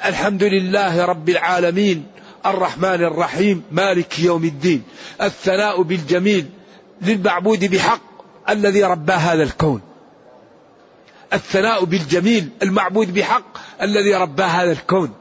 الحمد 0.05 0.43
لله 0.43 1.05
رب 1.05 1.29
العالمين 1.29 2.05
الرحمن 2.45 3.03
الرحيم 3.03 3.63
مالك 3.71 4.19
يوم 4.19 4.43
الدين 4.43 4.83
الثناء 5.21 5.81
بالجميل 5.81 6.45
للمعبود 7.01 7.65
بحق 7.65 8.01
الذي 8.49 8.83
ربى 8.83 9.13
هذا 9.13 9.43
الكون 9.43 9.81
الثناء 11.33 11.85
بالجميل 11.85 12.49
المعبود 12.63 13.13
بحق 13.13 13.57
الذي 13.81 14.15
ربى 14.15 14.43
هذا 14.43 14.71
الكون 14.71 15.13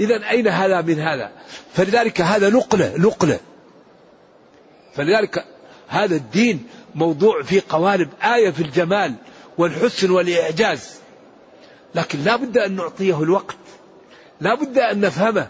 إذا 0.00 0.28
أين 0.30 0.48
هذا 0.48 0.80
من 0.80 0.98
هذا 1.00 1.32
فلذلك 1.72 2.20
هذا 2.20 2.48
نقلة 2.50 2.96
نقلة 2.96 3.38
فلذلك 4.94 5.44
هذا 5.88 6.16
الدين 6.16 6.66
موضوع 6.94 7.42
في 7.42 7.60
قوالب 7.68 8.08
آية 8.22 8.50
في 8.50 8.62
الجمال 8.62 9.14
والحسن 9.58 10.10
والإعجاز 10.10 10.94
لكن 11.94 12.18
لا 12.18 12.36
بد 12.36 12.58
أن 12.58 12.76
نعطيه 12.76 13.22
الوقت 13.22 13.56
لا 14.40 14.54
بد 14.54 14.78
أن 14.78 15.00
نفهمه 15.00 15.48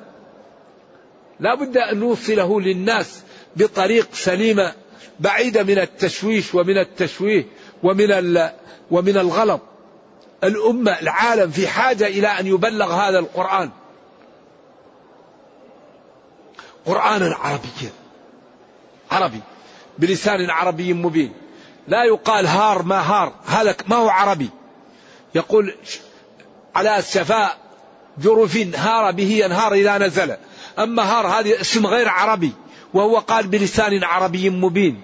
لا 1.41 1.55
بد 1.55 1.77
أن 1.77 1.99
نوصله 1.99 2.61
للناس 2.61 3.23
بطريق 3.57 4.09
سليمة 4.13 4.73
بعيدة 5.21 5.63
من 5.63 5.79
التشويش 5.79 6.55
ومن 6.55 6.79
التشويه 6.79 7.45
ومن 7.83 8.07
ومن 8.91 9.17
الغلط 9.19 9.61
الأمة 10.45 10.93
العالم 10.93 11.51
في 11.51 11.69
حاجة 11.69 12.07
إلى 12.07 12.27
أن 12.27 12.47
يبلغ 12.47 12.93
هذا 12.93 13.19
القرآن 13.19 13.71
قرآنا 16.87 17.35
عربيا 17.37 17.91
عربي 19.11 19.41
بلسان 19.99 20.51
عربي 20.51 20.95
مبين 20.95 21.33
لا 21.89 22.05
يقال 22.05 22.47
هار 22.47 22.83
ما 22.83 23.01
هار 23.01 23.33
هذا 23.47 23.77
ما 23.89 23.97
هو 23.97 24.09
عربي 24.09 24.51
يقول 25.35 25.75
على 26.75 27.03
شفاء 27.03 27.59
جرف 28.19 28.57
هار 28.75 29.11
به 29.13 29.31
ينهار 29.31 29.73
إذا 29.75 29.99
نزل 29.99 30.37
أما 30.79 31.03
هار 31.03 31.27
هذا 31.27 31.61
اسم 31.61 31.87
غير 31.87 32.09
عربي 32.09 32.53
وهو 32.94 33.16
قال 33.18 33.46
بلسان 33.46 34.05
عربي 34.05 34.51
مبين 34.51 35.01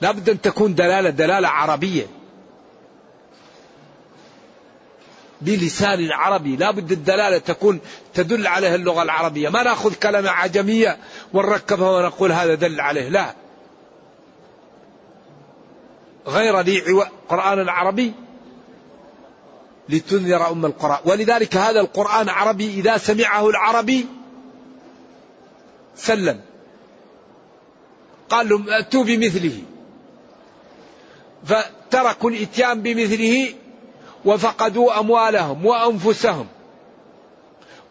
لابد 0.00 0.30
أن 0.30 0.40
تكون 0.40 0.74
دلالة 0.74 1.10
دلالة 1.10 1.48
عربية 1.48 2.06
بلسان 5.40 6.10
عربي 6.12 6.56
لابد 6.56 6.92
الدلالة 6.92 7.38
تكون 7.38 7.80
تدل 8.14 8.46
عليها 8.46 8.74
اللغة 8.74 9.02
العربية 9.02 9.48
ما 9.48 9.62
نأخذ 9.62 9.94
كلمة 9.94 10.30
عجمية 10.30 10.98
ونركبها 11.34 11.90
ونقول 11.90 12.32
هذا 12.32 12.54
دل 12.54 12.80
عليه 12.80 13.08
لا 13.08 13.34
غير 16.26 16.60
لي 16.60 16.80
قرآن 17.28 17.68
عربي 17.68 18.12
لتنذر 19.88 20.50
أم 20.50 20.66
القرى 20.66 21.00
ولذلك 21.04 21.56
هذا 21.56 21.80
القرآن 21.80 22.28
عربي 22.28 22.70
إذا 22.74 22.96
سمعه 22.96 23.48
العربي 23.48 24.06
سلم 25.96 26.40
قال 28.28 28.48
لهم 28.48 28.70
ائتوا 28.70 29.04
بمثله 29.04 29.60
فتركوا 31.44 32.30
الاتيان 32.30 32.82
بمثله 32.82 33.54
وفقدوا 34.24 35.00
اموالهم 35.00 35.66
وانفسهم 35.66 36.46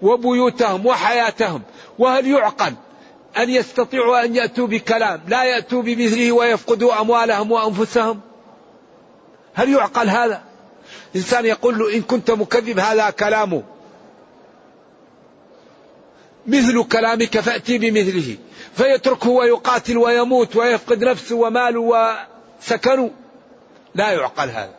وبيوتهم 0.02 0.86
وحياتهم 0.86 1.62
وهل 2.00 2.28
يعقل 2.28 2.74
ان 3.38 3.50
يستطيعوا 3.50 4.26
ان 4.26 4.36
ياتوا 4.36 4.68
بكلام 4.68 5.22
لا 5.28 5.44
ياتوا 5.44 5.82
بمثله 5.82 6.32
ويفقدوا 6.32 7.02
اموالهم 7.02 7.52
وانفسهم 7.52 8.20
هل 9.54 9.70
يعقل 9.70 10.10
هذا 10.10 10.42
انسان 11.16 11.46
يقول 11.46 11.78
له 11.80 11.94
ان 11.96 12.02
كنت 12.02 12.32
مكذب 12.32 12.80
هذا 12.80 13.10
كلامه 13.10 13.64
مثل 16.48 16.84
كلامك 16.84 17.40
فاتي 17.40 17.78
بمثله 17.78 18.38
فيتركه 18.76 19.30
ويقاتل 19.30 19.98
ويموت 19.98 20.56
ويفقد 20.56 21.04
نفسه 21.04 21.36
وماله 21.36 21.80
وسكنه 21.82 23.12
لا 23.96 24.12
يعقل 24.12 24.50
هذا 24.50 24.74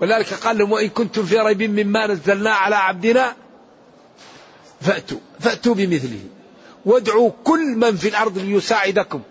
ولذلك 0.00 0.34
قال 0.34 0.58
لهم 0.58 0.72
وإن 0.72 0.88
كنتم 0.88 1.22
في 1.26 1.38
ريب 1.38 1.62
مما 1.62 2.06
نزلنا 2.06 2.50
على 2.50 2.76
عبدنا 2.76 3.36
فأتوا 4.80 5.18
فأتوا 5.40 5.74
بمثله 5.74 6.20
وادعوا 6.84 7.30
كل 7.44 7.60
من 7.66 7.96
في 7.96 8.08
الأرض 8.08 8.38
ليساعدكم 8.38 9.22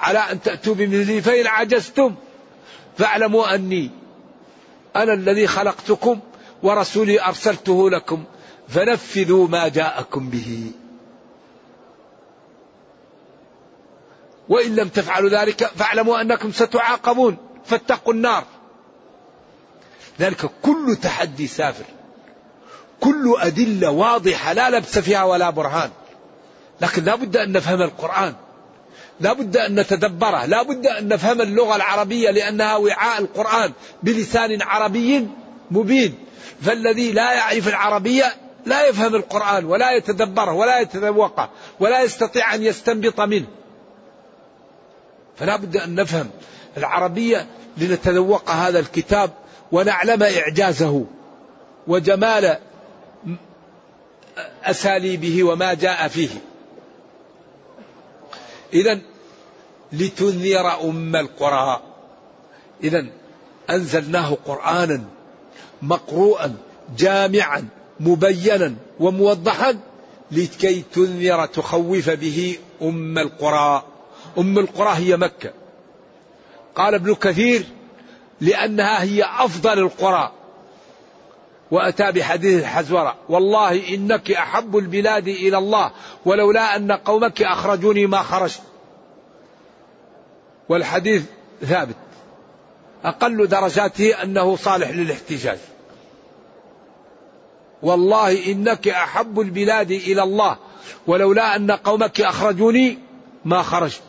على 0.00 0.18
أن 0.18 0.42
تأتوا 0.42 0.74
بمثله 0.74 1.20
فإن 1.20 1.46
عجزتم 1.46 2.14
فاعلموا 2.98 3.54
أني 3.54 3.90
أنا 4.96 5.12
الذي 5.12 5.46
خلقتكم 5.46 6.20
ورسولي 6.62 7.22
أرسلته 7.24 7.90
لكم 7.90 8.24
فنفذوا 8.68 9.48
ما 9.48 9.68
جاءكم 9.68 10.30
به 10.30 10.72
وإن 14.50 14.74
لم 14.76 14.88
تفعلوا 14.88 15.30
ذلك 15.30 15.66
فاعلموا 15.76 16.20
أنكم 16.20 16.52
ستعاقبون 16.52 17.36
فاتقوا 17.64 18.14
النار 18.14 18.44
ذلك 20.20 20.50
كل 20.62 20.96
تحدي 21.02 21.46
سافر 21.46 21.84
كل 23.00 23.34
أدلة 23.40 23.90
واضحة 23.90 24.52
لا 24.52 24.70
لبس 24.70 24.98
فيها 24.98 25.24
ولا 25.24 25.50
برهان 25.50 25.90
لكن 26.80 27.04
لا 27.04 27.14
بد 27.14 27.36
أن 27.36 27.52
نفهم 27.52 27.82
القرآن 27.82 28.34
لا 29.20 29.32
بد 29.32 29.56
أن 29.56 29.80
نتدبره 29.80 30.46
لا 30.46 30.62
بد 30.62 30.86
أن 30.86 31.08
نفهم 31.08 31.40
اللغة 31.40 31.76
العربية 31.76 32.30
لأنها 32.30 32.76
وعاء 32.76 33.20
القرآن 33.22 33.72
بلسان 34.02 34.62
عربي 34.62 35.28
مبين 35.70 36.18
فالذي 36.62 37.12
لا 37.12 37.32
يعرف 37.34 37.68
العربية 37.68 38.34
لا 38.66 38.86
يفهم 38.88 39.14
القرآن 39.14 39.64
ولا 39.64 39.92
يتدبره 39.92 40.52
ولا 40.52 40.80
يتذوقه 40.80 41.50
ولا 41.80 42.02
يستطيع 42.02 42.54
أن 42.54 42.62
يستنبط 42.62 43.20
منه 43.20 43.46
فلا 45.40 45.56
بد 45.56 45.76
أن 45.76 45.94
نفهم 45.94 46.30
العربية 46.76 47.46
لنتذوق 47.78 48.50
هذا 48.50 48.78
الكتاب 48.78 49.30
ونعلم 49.72 50.22
إعجازه 50.22 51.04
وجمال 51.86 52.56
أساليبه 54.64 55.44
وما 55.44 55.74
جاء 55.74 56.08
فيه 56.08 56.28
إذا 58.74 58.98
لتنذر 59.92 60.80
أم 60.80 61.16
القرى 61.16 61.80
إذا 62.84 63.06
أنزلناه 63.70 64.36
قرآنا 64.46 65.02
مقروءا 65.82 66.54
جامعا 66.96 67.68
مبينا 68.00 68.74
وموضحا 69.00 69.78
لكي 70.32 70.84
تنذر 70.92 71.46
تخوف 71.46 72.10
به 72.10 72.58
أم 72.82 73.18
القرى 73.18 73.82
أم 74.38 74.58
القرى 74.58 74.92
هي 74.94 75.16
مكة 75.16 75.52
قال 76.74 76.94
ابن 76.94 77.14
كثير 77.14 77.64
لأنها 78.40 79.02
هي 79.02 79.24
أفضل 79.38 79.78
القرى 79.78 80.32
وأتى 81.70 82.12
بحديث 82.12 82.60
الحزورة 82.60 83.14
والله 83.28 83.94
إنك 83.94 84.30
أحب 84.32 84.76
البلاد 84.76 85.28
إلى 85.28 85.58
الله 85.58 85.92
ولولا 86.24 86.76
أن 86.76 86.92
قومك 86.92 87.42
أخرجوني 87.42 88.06
ما 88.06 88.22
خرجت 88.22 88.60
والحديث 90.68 91.24
ثابت 91.60 91.94
أقل 93.04 93.46
درجاته 93.46 94.22
أنه 94.22 94.56
صالح 94.56 94.90
للاحتجاج 94.90 95.58
والله 97.82 98.46
إنك 98.52 98.88
أحب 98.88 99.40
البلاد 99.40 99.90
إلى 99.90 100.22
الله 100.22 100.58
ولولا 101.06 101.56
أن 101.56 101.70
قومك 101.70 102.20
أخرجوني 102.20 102.98
ما 103.44 103.62
خرجت 103.62 104.02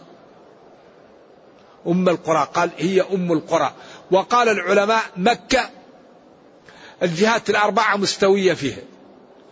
أم 1.87 2.09
القرى 2.09 2.47
قال 2.53 2.69
هي 2.77 3.01
أم 3.13 3.31
القرى 3.31 3.73
وقال 4.11 4.49
العلماء 4.49 5.01
مكة 5.17 5.69
الجهات 7.03 7.49
الأربعة 7.49 7.95
مستوية 7.97 8.53
فيها 8.53 8.77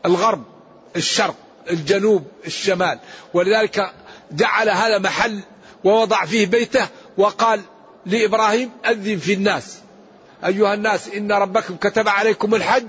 الغرب 0.06 0.44
الشرق 0.96 1.36
الجنوب 1.70 2.24
الشمال 2.48 3.00
ولذلك 3.34 3.92
جعل 4.32 4.70
هذا 4.70 4.98
محل 4.98 5.40
ووضع 5.84 6.26
فيه 6.26 6.46
بيته 6.48 6.88
وقال 7.18 7.62
لإبراهيم 8.06 8.72
أذن 8.88 9.18
في 9.20 9.34
الناس 9.34 9.80
أيها 10.46 10.74
الناس 10.74 11.08
إن 11.08 11.32
ربكم 11.32 11.76
كتب 11.78 12.08
عليكم 12.10 12.56
الحج 12.56 12.86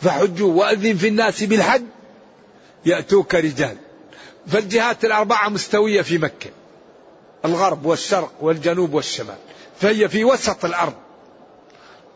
فحجوا 0.00 0.52
وأذن 0.54 0.96
في 0.96 1.08
الناس 1.08 1.44
بالحج 1.44 1.82
يأتوك 2.86 3.34
رجال 3.34 3.76
فالجهات 4.46 5.04
الأربعة 5.04 5.48
مستوية 5.48 6.02
في 6.02 6.18
مكة 6.18 6.50
الغرب 7.44 7.86
والشرق 7.86 8.32
والجنوب 8.40 8.94
والشمال 8.94 9.34
فهي 9.80 10.08
في 10.08 10.24
وسط 10.24 10.64
الأرض 10.64 10.94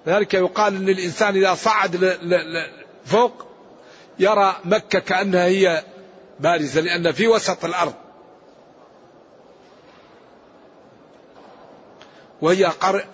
ذلك 0.06 0.34
يقال 0.34 0.76
أن 0.76 0.88
الإنسان 0.88 1.36
إذا 1.44 1.54
صعد 1.54 2.18
فوق 3.04 3.46
يرى 4.18 4.56
مكة 4.64 4.98
كأنها 4.98 5.44
هي 5.46 5.84
بارزة 6.40 6.80
لأن 6.80 7.12
في 7.12 7.28
وسط 7.28 7.64
الأرض 7.64 7.94
وهي 12.42 12.64
قر... 12.64 13.04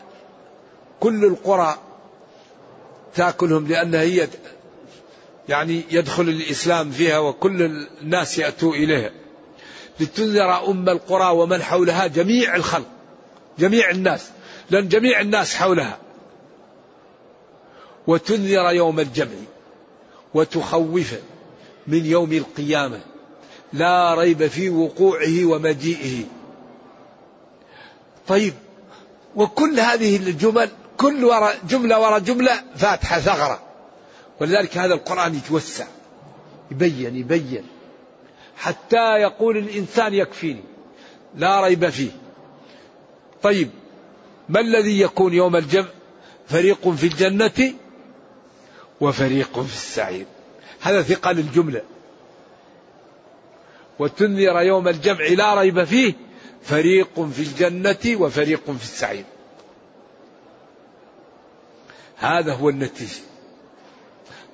كل 1.00 1.24
القرى 1.24 1.74
تاكلهم 3.14 3.66
لان 3.68 3.94
هي 3.94 4.28
يعني 5.48 5.84
يدخل 5.90 6.22
الاسلام 6.22 6.90
فيها 6.90 7.18
وكل 7.18 7.62
الناس 8.02 8.38
ياتوا 8.38 8.74
اليها 8.74 9.10
لتنذر 10.00 10.70
أم 10.70 10.88
القرى 10.88 11.34
ومن 11.34 11.62
حولها 11.62 12.06
جميع 12.06 12.56
الخلق 12.56 12.86
جميع 13.58 13.90
الناس 13.90 14.30
لأن 14.70 14.88
جميع 14.88 15.20
الناس 15.20 15.54
حولها 15.54 15.98
وتنذر 18.06 18.70
يوم 18.72 19.00
الجمع 19.00 19.36
وتخوف 20.34 21.12
من 21.86 22.06
يوم 22.06 22.32
القيامة 22.32 23.00
لا 23.72 24.14
ريب 24.14 24.46
في 24.46 24.70
وقوعه 24.70 25.44
ومجيئه 25.44 26.24
طيب 28.28 28.54
وكل 29.36 29.80
هذه 29.80 30.16
الجمل 30.16 30.70
كل 30.96 31.24
ورا 31.24 31.50
جملة 31.68 32.00
وراء 32.00 32.18
جملة 32.18 32.62
فاتحة 32.76 33.18
ثغرة 33.20 33.62
ولذلك 34.40 34.78
هذا 34.78 34.94
القرآن 34.94 35.34
يتوسع 35.34 35.86
يبين 36.70 37.16
يبين 37.16 37.64
حتى 38.60 39.16
يقول 39.20 39.56
الإنسان 39.56 40.14
يكفيني 40.14 40.60
لا 41.36 41.60
ريب 41.60 41.88
فيه 41.88 42.10
طيب 43.42 43.70
ما 44.48 44.60
الذي 44.60 45.00
يكون 45.00 45.34
يوم 45.34 45.56
الجمع 45.56 45.88
فريق 46.48 46.88
في 46.88 47.04
الجنة 47.06 47.72
وفريق 49.00 49.60
في 49.60 49.72
السعير 49.74 50.26
هذا 50.80 51.02
ثقل 51.02 51.38
الجملة 51.38 51.82
وتنذر 53.98 54.60
يوم 54.62 54.88
الجمع 54.88 55.26
لا 55.28 55.54
ريب 55.60 55.84
فيه 55.84 56.14
فريق 56.62 57.20
في 57.32 57.42
الجنة 57.42 58.22
وفريق 58.22 58.64
في 58.70 58.82
السعير 58.82 59.24
هذا 62.16 62.52
هو 62.52 62.68
النتيجة 62.68 63.22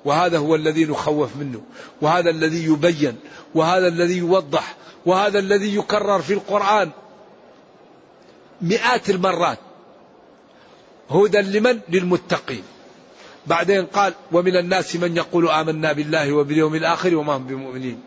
وهذا 0.07 0.37
هو 0.37 0.55
الذي 0.55 0.85
نخوف 0.85 1.35
منه 1.37 1.61
وهذا 2.01 2.29
الذي 2.29 2.65
يبين 2.65 3.15
وهذا 3.55 3.87
الذي 3.87 4.17
يوضح 4.17 4.75
وهذا 5.05 5.39
الذي 5.39 5.75
يكرر 5.75 6.21
في 6.21 6.33
القرآن 6.33 6.89
مئات 8.61 9.09
المرات 9.09 9.57
هدى 11.09 11.37
لمن 11.59 11.79
للمتقين 11.89 12.63
بعدين 13.47 13.85
قال 13.85 14.13
ومن 14.31 14.55
الناس 14.57 14.95
من 14.95 15.17
يقول 15.17 15.49
آمنا 15.49 15.93
بالله 15.93 16.33
وباليوم 16.33 16.75
الآخر 16.75 17.15
وما 17.15 17.35
هم 17.37 17.43
بمؤمنين 17.47 18.01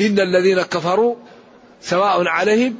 إن 0.00 0.20
الذين 0.20 0.62
كفروا 0.62 1.16
سواء 1.80 2.28
عليهم 2.28 2.74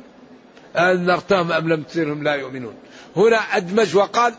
أنذرتهم 0.76 1.52
أم 1.52 1.68
لم 1.72 1.82
تنذرهم 1.82 2.22
لا 2.22 2.34
يؤمنون 2.34 2.74
هنا 3.16 3.36
أدمج 3.36 3.96
وقال 3.96 4.34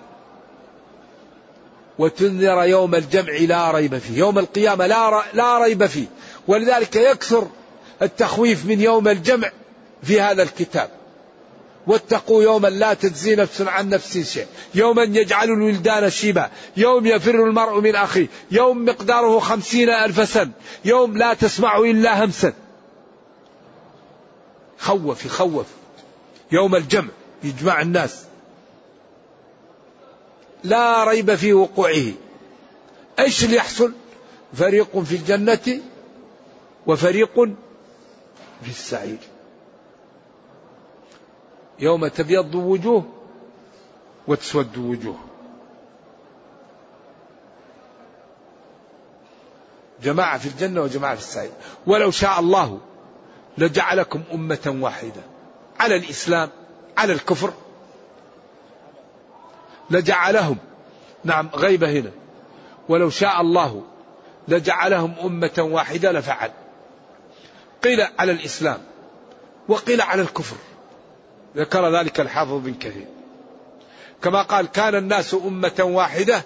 وتنذر 2.00 2.64
يوم 2.64 2.96
الجمع 2.96 3.34
لا 3.40 3.72
ريب 3.72 3.98
فيه 3.98 4.18
يوم 4.18 4.40
القيامة 4.40 4.88
لا, 4.88 5.24
لا 5.34 5.58
ريب 5.58 5.86
فيه 5.86 6.06
ولذلك 6.48 6.96
يكثر 6.96 7.48
التخويف 8.02 8.66
من 8.66 8.82
يوم 8.82 9.08
الجمع 9.08 9.52
في 10.04 10.22
هذا 10.22 10.44
الكتاب 10.44 10.90
واتقوا 11.88 12.44
يوما 12.44 12.68
لا 12.68 12.94
تجزي 12.94 13.36
نفس 13.36 13.62
عن 13.62 13.90
نفس 13.90 14.18
شيء 14.18 14.46
يوما 14.76 15.04
يجعل 15.04 15.48
الولدان 15.48 16.10
شيبا 16.10 16.50
يوم 16.78 17.06
يفر 17.06 17.32
المرء 17.44 17.82
من 17.82 17.96
أخيه 17.96 18.28
يوم 18.52 18.86
مقداره 18.86 19.40
خمسين 19.40 19.90
ألف 19.90 20.30
سنة 20.30 20.52
يوم 20.86 21.18
لا 21.18 21.34
تسمع 21.34 21.78
إلا 21.78 22.24
همسا 22.26 22.54
خوف 24.78 25.26
يخوف 25.26 25.66
يوم 26.52 26.76
الجمع 26.76 27.10
يجمع 27.44 27.82
الناس 27.82 28.20
لا 30.64 31.04
ريب 31.04 31.36
في 31.36 31.54
وقوعه 31.54 32.06
ايش 33.20 33.44
اللي 33.44 33.56
يحصل 33.56 33.94
فريق 34.54 34.98
في 35.00 35.16
الجنه 35.16 35.82
وفريق 36.88 37.34
في 38.62 38.70
السعير 38.70 39.18
يوم 41.80 42.08
تبيض 42.08 42.56
وجوه 42.56 43.04
وتسود 44.28 44.78
وجوه 44.78 45.18
جماعة 50.04 50.38
في 50.38 50.46
الجنة 50.46 50.82
وجماعة 50.82 51.16
في 51.16 51.22
السعير 51.22 51.52
ولو 51.88 52.12
شاء 52.12 52.40
الله 52.40 52.80
لجعلكم 53.58 54.24
أمة 54.34 54.78
واحدة 54.82 55.22
على 55.80 55.96
الإسلام 55.96 56.50
على 56.98 57.14
الكفر 57.14 57.54
لجعلهم 59.92 60.58
نعم 61.24 61.50
غيبة 61.56 61.92
هنا 61.92 62.12
ولو 62.90 63.10
شاء 63.10 63.42
الله 63.42 63.84
لجعلهم 64.48 65.14
أمة 65.24 65.52
واحدة 65.60 66.12
لفعل 66.12 66.52
قيل 67.84 68.08
على 68.20 68.32
الإسلام 68.32 68.78
وقيل 69.68 70.02
على 70.02 70.22
الكفر 70.22 70.56
ذكر 71.58 72.00
ذلك 72.00 72.20
الحافظ 72.20 72.54
بن 72.62 72.74
كثير 72.74 73.08
كما 74.22 74.42
قال 74.42 74.72
كان 74.72 74.96
الناس 74.96 75.34
أمة 75.34 75.82
واحدة 75.84 76.46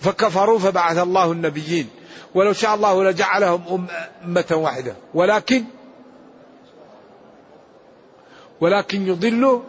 فكفروا 0.00 0.58
فبعث 0.58 0.98
الله 0.98 1.32
النبيين 1.32 1.88
ولو 2.34 2.52
شاء 2.52 2.74
الله 2.74 3.04
لجعلهم 3.04 3.86
أمة 4.24 4.44
واحدة 4.50 4.96
ولكن 5.14 5.64
ولكن 8.60 9.06
يضل 9.06 9.62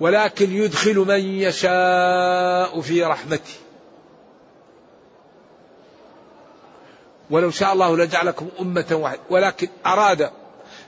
ولكن 0.00 0.52
يدخل 0.52 0.96
من 0.98 1.20
يشاء 1.38 2.80
في 2.80 3.02
رحمته 3.04 3.54
ولو 7.30 7.50
شاء 7.50 7.72
الله 7.72 7.96
لجعلكم 7.96 8.48
أمة 8.60 8.86
واحدة 8.92 9.20
ولكن 9.30 9.68
أراد 9.86 10.22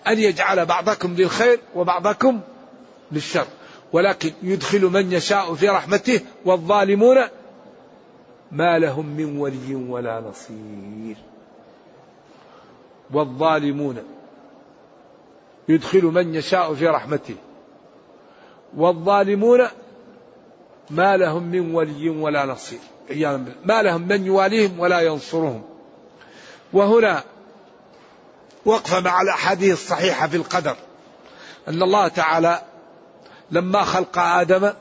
أن 0.08 0.18
يجعل 0.18 0.66
بعضكم 0.66 1.14
للخير 1.14 1.60
وبعضكم 1.74 2.40
للشر 3.12 3.46
ولكن 3.92 4.32
يدخل 4.42 4.82
من 4.84 5.12
يشاء 5.12 5.54
في 5.54 5.68
رحمته 5.68 6.20
والظالمون 6.44 7.16
ما 8.52 8.78
لهم 8.78 9.06
من 9.06 9.38
ولي 9.38 9.74
ولا 9.74 10.20
نصير 10.20 11.16
والظالمون 13.12 14.02
يدخل 15.68 16.02
من 16.04 16.34
يشاء 16.34 16.74
في 16.74 16.86
رحمته 16.86 17.34
والظالمون 18.76 19.60
ما 20.90 21.16
لهم 21.16 21.42
من 21.42 21.74
ولي 21.74 22.08
ولا 22.10 22.44
نصير 22.46 22.78
ما 23.64 23.82
لهم 23.82 24.08
من 24.08 24.26
يواليهم 24.26 24.80
ولا 24.80 25.00
ينصرهم 25.00 25.62
وهنا 26.72 27.22
وقفة 28.64 29.00
مع 29.00 29.22
الأحاديث 29.22 29.72
الصحيحة 29.72 30.28
في 30.28 30.36
القدر 30.36 30.76
أن 31.68 31.82
الله 31.82 32.08
تعالى 32.08 32.60
لما 33.50 33.82
خلق 33.82 34.18
آدم 34.18 34.72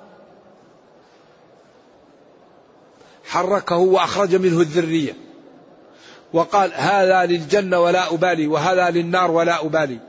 حركه 3.26 3.78
وأخرج 3.78 4.36
منه 4.36 4.62
الذرية 4.62 5.14
وقال 6.34 6.72
هذا 6.76 7.26
للجنة 7.26 7.80
ولا 7.80 8.14
أبالي 8.14 8.48
وهذا 8.48 8.90
للنار 8.90 9.32
ولا 9.32 9.66
أبالي 9.66 10.00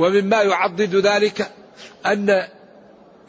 ومما 0.00 0.42
يعضد 0.42 0.94
ذلك 0.96 1.52
أن 2.06 2.48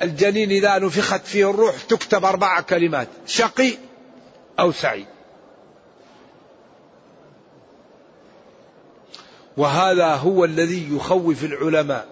الجنين 0.01 0.49
إذا 0.49 0.77
نفخت 0.79 1.25
فيه 1.25 1.49
الروح 1.49 1.81
تكتب 1.83 2.25
أربع 2.25 2.61
كلمات 2.61 3.07
شقي 3.25 3.71
أو 4.59 4.71
سعيد 4.71 5.05
وهذا 9.57 10.07
هو 10.15 10.45
الذي 10.45 10.95
يخوف 10.95 11.43
العلماء 11.43 12.07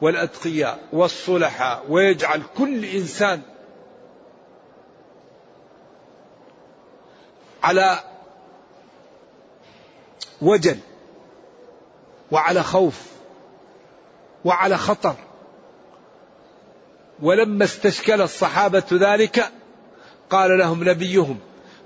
والأتقياء 0.00 0.78
والصلحاء 0.92 1.84
ويجعل 1.88 2.42
كل 2.58 2.84
إنسان 2.84 3.42
على 7.62 7.98
وجل 10.42 10.78
وعلى 12.32 12.62
خوف 12.62 13.15
وعلى 14.46 14.78
خطر 14.78 15.14
ولما 17.22 17.64
استشكل 17.64 18.20
الصحابة 18.22 18.82
ذلك 18.92 19.52
قال 20.30 20.58
لهم 20.58 20.88
نبيهم 20.88 21.38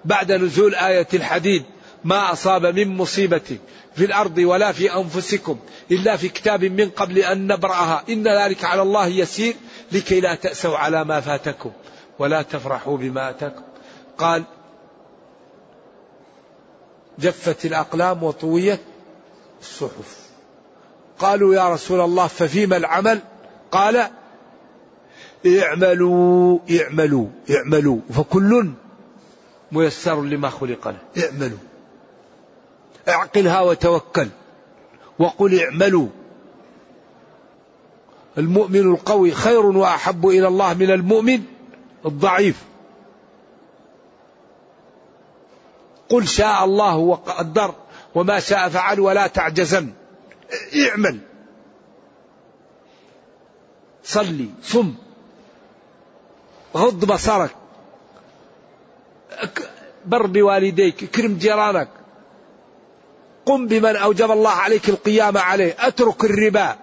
بعد 0.05 0.33
نزول 0.33 0.75
آية 0.75 1.07
الحديد 1.15 1.65
ما 2.05 2.33
أصاب 2.33 2.67
من 2.67 2.97
مصيبة 2.97 3.59
في 3.95 4.05
الأرض 4.05 4.39
ولا 4.39 4.73
في 4.73 4.95
أنفسكم 4.97 5.59
إلا 5.91 6.17
في 6.17 6.29
كتاب 6.29 6.65
من 6.65 6.91
قبل 6.91 7.19
أن 7.19 7.47
نبرأها 7.47 8.05
إن 8.09 8.29
ذلك 8.29 8.65
على 8.65 8.83
الله 8.83 9.07
يسير 9.07 9.55
لكي 9.93 10.21
لا 10.21 10.35
تأسوا 10.35 10.77
على 10.79 11.05
ما 11.05 11.21
فاتكم 11.21 11.71
ولا 12.19 12.43
تفرحوا 12.43 12.97
بما 12.97 13.31
أتاكم 13.31 13.63
قال 14.19 14.45
جفت 17.19 17.65
الأقلام 17.65 18.23
وطويت 18.23 18.81
الصحف 19.61 20.30
قالوا 21.21 21.55
يا 21.55 21.69
رسول 21.73 22.01
الله 22.01 22.27
ففيما 22.27 22.77
العمل 22.77 23.21
قال 23.71 24.09
اعملوا 25.47 26.59
اعملوا 26.81 27.27
اعملوا 27.51 27.99
فكل 28.15 28.71
ميسر 29.73 30.23
لما 30.23 30.49
خلق 30.51 30.89
له 30.89 30.99
اعملوا 31.25 31.59
اعقلها 33.09 33.61
وتوكل 33.61 34.29
وقل 35.19 35.61
اعملوا 35.61 36.09
المؤمن 38.39 38.81
القوي 38.93 39.31
خير 39.33 39.67
واحب 39.67 40.27
الى 40.29 40.49
الله 40.49 40.75
من 40.75 40.91
المؤمن 40.91 41.43
الضعيف 42.07 42.65
قل 46.09 46.27
شاء 46.29 46.65
الله 46.65 46.97
وقدر 46.97 47.75
وما 48.15 48.41
شاء 48.41 48.69
فعل 48.69 49.01
ولا 49.01 49.27
تعجزن 49.27 49.89
اعمل 50.55 51.19
صلي 54.05 54.49
صم 54.63 54.95
غض 56.77 57.05
بصرك 57.05 57.57
بر 60.07 60.27
بوالديك 60.27 61.03
اكرم 61.03 61.35
جيرانك 61.39 61.89
قم 63.47 63.67
بمن 63.67 63.97
اوجب 63.97 64.31
الله 64.31 64.51
عليك 64.51 64.89
القيام 64.89 65.37
عليه 65.39 65.77
اترك 65.79 66.25
الربا 66.25 66.77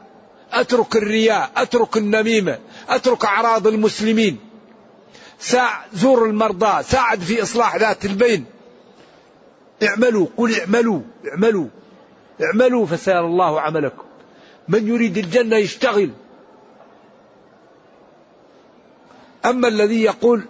اترك 0.52 0.96
الرياء 0.96 1.52
اترك 1.58 1.98
النميمه 1.98 2.60
اترك 2.90 3.26
اعراض 3.26 3.68
المسلمين 3.68 4.38
ساع 5.40 5.86
زور 5.94 6.26
المرضى 6.26 6.84
ساعد 6.84 7.20
في 7.20 7.42
اصلاح 7.44 7.76
ذات 7.76 8.06
البين 8.06 8.46
اعملوا 9.84 10.28
قل 10.38 10.60
اعملوا 10.60 11.02
اعملوا 11.32 11.68
اعملوا 12.44 12.86
فسيرى 12.86 13.20
الله 13.20 13.62
عملكم 13.62 14.04
من 14.68 14.88
يريد 14.88 15.18
الجنة 15.18 15.56
يشتغل 15.56 16.12
أما 19.46 19.68
الذي 19.68 20.04
يقول 20.04 20.44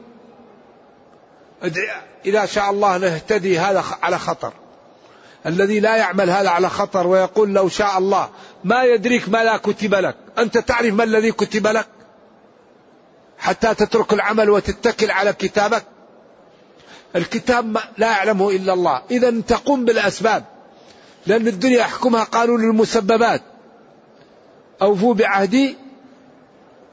إذا 2.26 2.46
شاء 2.46 2.70
الله 2.72 2.98
نهتدي 2.98 3.60
هذا 3.60 3.84
على 4.02 4.18
خطر 4.20 4.54
الذي 5.46 5.80
لا 5.80 5.96
يعمل 5.98 6.30
هذا 6.30 6.50
على 6.50 6.70
خطر 6.70 7.08
ويقول 7.08 7.50
لو 7.54 7.70
شاء 7.70 7.98
الله 7.98 8.30
ما 8.64 8.84
يدريك 8.84 9.30
ما 9.30 9.44
لا 9.44 9.58
كتب 9.58 9.96
لك 9.96 10.16
أنت 10.38 10.58
تعرف 10.58 10.94
ما 10.94 11.04
الذي 11.04 11.32
كتب 11.32 11.68
لك 11.68 11.88
حتى 13.38 13.76
تترك 13.76 14.14
العمل 14.14 14.50
وتتكل 14.50 15.12
على 15.12 15.34
كتابك 15.34 15.84
الكتاب 17.16 17.78
لا 17.98 18.08
يعلمه 18.12 18.50
إلا 18.50 18.74
الله 18.74 19.02
إذا 19.12 19.42
تقوم 19.42 19.86
بالأسباب 19.86 20.44
لأن 21.28 21.48
الدنيا 21.48 21.82
أحكمها 21.82 22.24
قانون 22.24 22.62
المسببات 22.62 23.42
أوفوا 24.82 25.14
بعهدي 25.14 25.76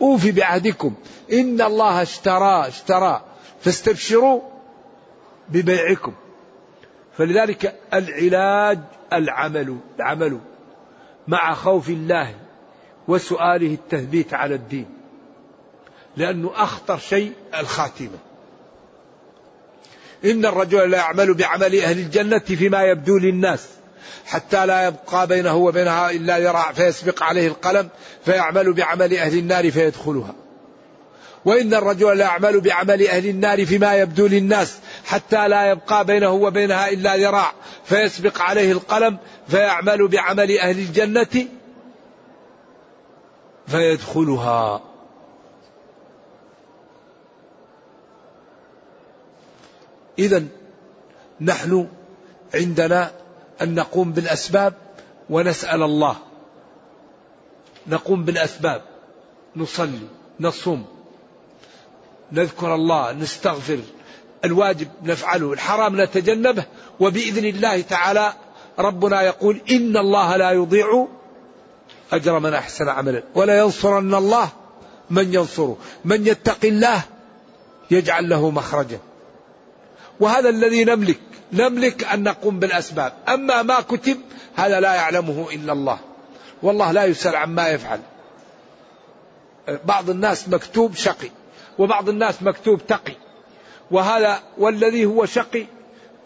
أوفي 0.01 0.32
بعهدكم 0.32 0.95
إن 1.32 1.61
الله 1.61 2.03
اشترى 2.03 2.68
اشترى 2.68 3.24
فاستبشروا 3.61 4.41
ببيعكم 5.49 6.12
فلذلك 7.18 7.80
العلاج 7.95 8.78
العمل 9.12 9.76
العمل 10.01 10.39
مع 11.28 11.55
خوف 11.55 11.89
الله 11.89 12.35
وسؤاله 13.09 13.74
التثبيت 13.74 14.35
على 14.35 14.55
الدين 14.55 14.87
لأنه 16.16 16.51
أخطر 16.55 16.99
شيء 16.99 17.32
الخاتمة 17.59 18.18
إن 20.24 20.47
الرجل 20.47 20.91
لا 20.91 20.99
يعمل 20.99 21.35
بعمل 21.35 21.80
أهل 21.80 21.99
الجنة 21.99 22.39
فيما 22.39 22.82
يبدو 22.82 23.18
للناس 23.18 23.68
حتى 24.26 24.66
لا 24.66 24.86
يبقى 24.88 25.26
بينه 25.26 25.57
وبينها 25.57 26.11
إلا 26.11 26.38
ذراع 26.38 26.72
فيسبق 26.72 27.22
عليه 27.22 27.48
القلم 27.48 27.88
فيعمل 28.24 28.72
بعمل 28.72 29.16
أهل 29.16 29.38
النار 29.38 29.70
فيدخلها 29.70 30.34
وإن 31.44 31.74
الرجل 31.74 32.16
ليعمل 32.16 32.61
بعمل 32.61 33.09
أهل 33.09 33.28
النار 33.28 33.64
فيما 33.66 33.94
يبدو 33.94 34.26
للناس 34.26 34.78
حتى 35.05 35.48
لا 35.48 35.70
يبقى 35.70 36.05
بينه 36.05 36.30
وبينها 36.32 36.88
إلا 36.90 37.16
ذراع 37.16 37.52
فيسبق 37.84 38.40
عليه 38.42 38.72
القلم 38.72 39.18
فيعمل 39.48 40.09
بعمل 40.09 40.59
أهل 40.59 40.78
الجنة 40.78 41.46
فيدخلها 43.68 44.80
إذا 50.18 50.44
نحن 51.40 51.86
عندنا 52.55 53.11
أن 53.62 53.74
نقوم 53.74 54.12
بالأسباب 54.12 54.74
ونسأل 55.30 55.82
الله 55.82 56.16
نقوم 57.86 58.24
بالأسباب 58.24 58.82
نصلي 59.57 60.09
نصوم 60.40 60.84
نذكر 62.32 62.74
الله 62.74 63.12
نستغفر 63.12 63.80
الواجب 64.44 64.88
نفعله 65.02 65.52
الحرام 65.52 66.00
نتجنبه 66.00 66.64
وبإذن 67.00 67.44
الله 67.44 67.80
تعالى 67.80 68.32
ربنا 68.78 69.22
يقول 69.22 69.61
إن 69.70 69.96
الله 69.96 70.36
لا 70.36 70.50
يضيع 70.50 71.09
أجر 72.12 72.38
من 72.38 72.55
أحسن 72.55 72.88
عملا 72.88 73.22
ولا 73.34 73.59
ينصرن 73.59 74.14
الله 74.14 74.48
من 75.11 75.34
ينصره 75.34 75.76
من 76.05 76.26
يتق 76.26 76.64
الله 76.64 77.02
يجعل 77.90 78.28
له 78.28 78.50
مخرجا 78.50 78.98
وهذا 80.20 80.48
الذي 80.48 80.84
نملك 80.84 81.20
نملك 81.55 82.05
أن 82.05 82.22
نقوم 82.22 82.59
بالأسباب 82.59 83.12
أما 83.28 83.62
ما 83.62 83.80
كتب 83.80 84.20
هذا 84.57 84.80
لا 84.80 84.94
يعلمه 84.94 85.46
إلا 85.52 85.72
الله 85.72 85.98
والله 86.62 86.92
لا 86.92 87.05
يسأل 87.05 87.36
عما 87.36 87.68
يفعل 87.68 88.00
بعض 89.84 90.11
الناس 90.11 90.48
مكتوب 90.48 90.94
شقي 90.94 91.30
وبعض 91.78 92.09
الناس 92.09 92.42
مكتوب 92.42 92.86
تقي 92.86 93.14
وهذا 93.90 94.38
والذي 94.59 95.05
هو 95.05 95.26
شقي 95.26 95.66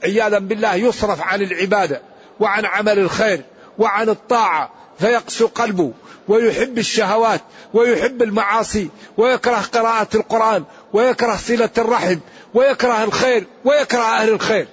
عياذا 0.04 0.38
بالله 0.38 0.74
يصرف 0.74 1.20
عن 1.22 1.42
العبادة 1.42 2.02
وعن 2.40 2.64
عمل 2.64 2.98
الخير 2.98 3.44
وعن 3.78 4.08
الطاعة 4.08 4.70
فيقسو 4.98 5.46
قلبه 5.46 5.92
ويحب 6.28 6.78
الشهوات 6.78 7.40
ويحب 7.74 8.22
المعاصي 8.22 8.90
ويكره 9.16 9.60
قراءة 9.72 10.08
القرآن 10.16 10.64
ويكره 10.92 11.36
صلة 11.36 11.70
الرحم 11.78 12.18
ويكره 12.54 13.04
الخير 13.04 13.46
ويكره 13.64 14.00
أهل 14.02 14.28
الخير 14.28 14.68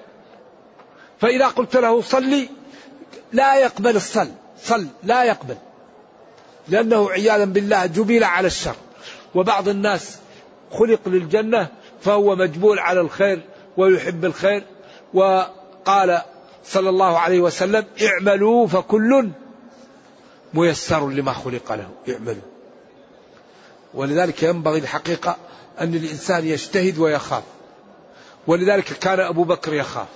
فإذا 1.21 1.47
قلت 1.47 1.75
له 1.77 2.01
صلي 2.01 2.49
لا 3.33 3.55
يقبل 3.55 3.95
الصل 3.95 4.29
صل 4.61 4.87
لا 5.03 5.23
يقبل 5.23 5.57
لأنه 6.67 7.09
عياذا 7.11 7.45
بالله 7.45 7.85
جبل 7.85 8.23
على 8.23 8.47
الشر 8.47 8.75
وبعض 9.35 9.67
الناس 9.69 10.17
خلق 10.71 10.99
للجنة 11.05 11.67
فهو 12.01 12.35
مجبول 12.35 12.79
على 12.79 13.01
الخير 13.01 13.41
ويحب 13.77 14.25
الخير 14.25 14.63
وقال 15.13 16.21
صلى 16.65 16.89
الله 16.89 17.19
عليه 17.19 17.39
وسلم 17.39 17.85
اعملوا 18.01 18.67
فكل 18.67 19.29
ميسر 20.53 21.09
لما 21.09 21.33
خلق 21.33 21.71
له 21.71 21.89
اعملوا 22.13 22.41
ولذلك 23.93 24.43
ينبغي 24.43 24.79
الحقيقة 24.79 25.35
أن 25.79 25.93
الإنسان 25.95 26.45
يجتهد 26.45 26.97
ويخاف 26.97 27.43
ولذلك 28.47 28.83
كان 28.83 29.19
أبو 29.19 29.43
بكر 29.43 29.73
يخاف 29.73 30.07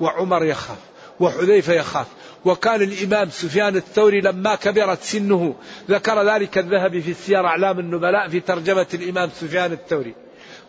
وعمر 0.00 0.44
يخاف 0.44 0.78
وحذيفة 1.20 1.72
يخاف 1.72 2.06
وكان 2.44 2.82
الإمام 2.82 3.30
سفيان 3.30 3.76
الثوري 3.76 4.20
لما 4.20 4.54
كبرت 4.54 5.02
سنه 5.02 5.54
ذكر 5.90 6.34
ذلك 6.34 6.58
الذهبي 6.58 7.02
في 7.02 7.10
السير 7.10 7.46
أعلام 7.46 7.78
النبلاء 7.78 8.28
في 8.28 8.40
ترجمة 8.40 8.86
الإمام 8.94 9.30
سفيان 9.40 9.72
الثوري 9.72 10.14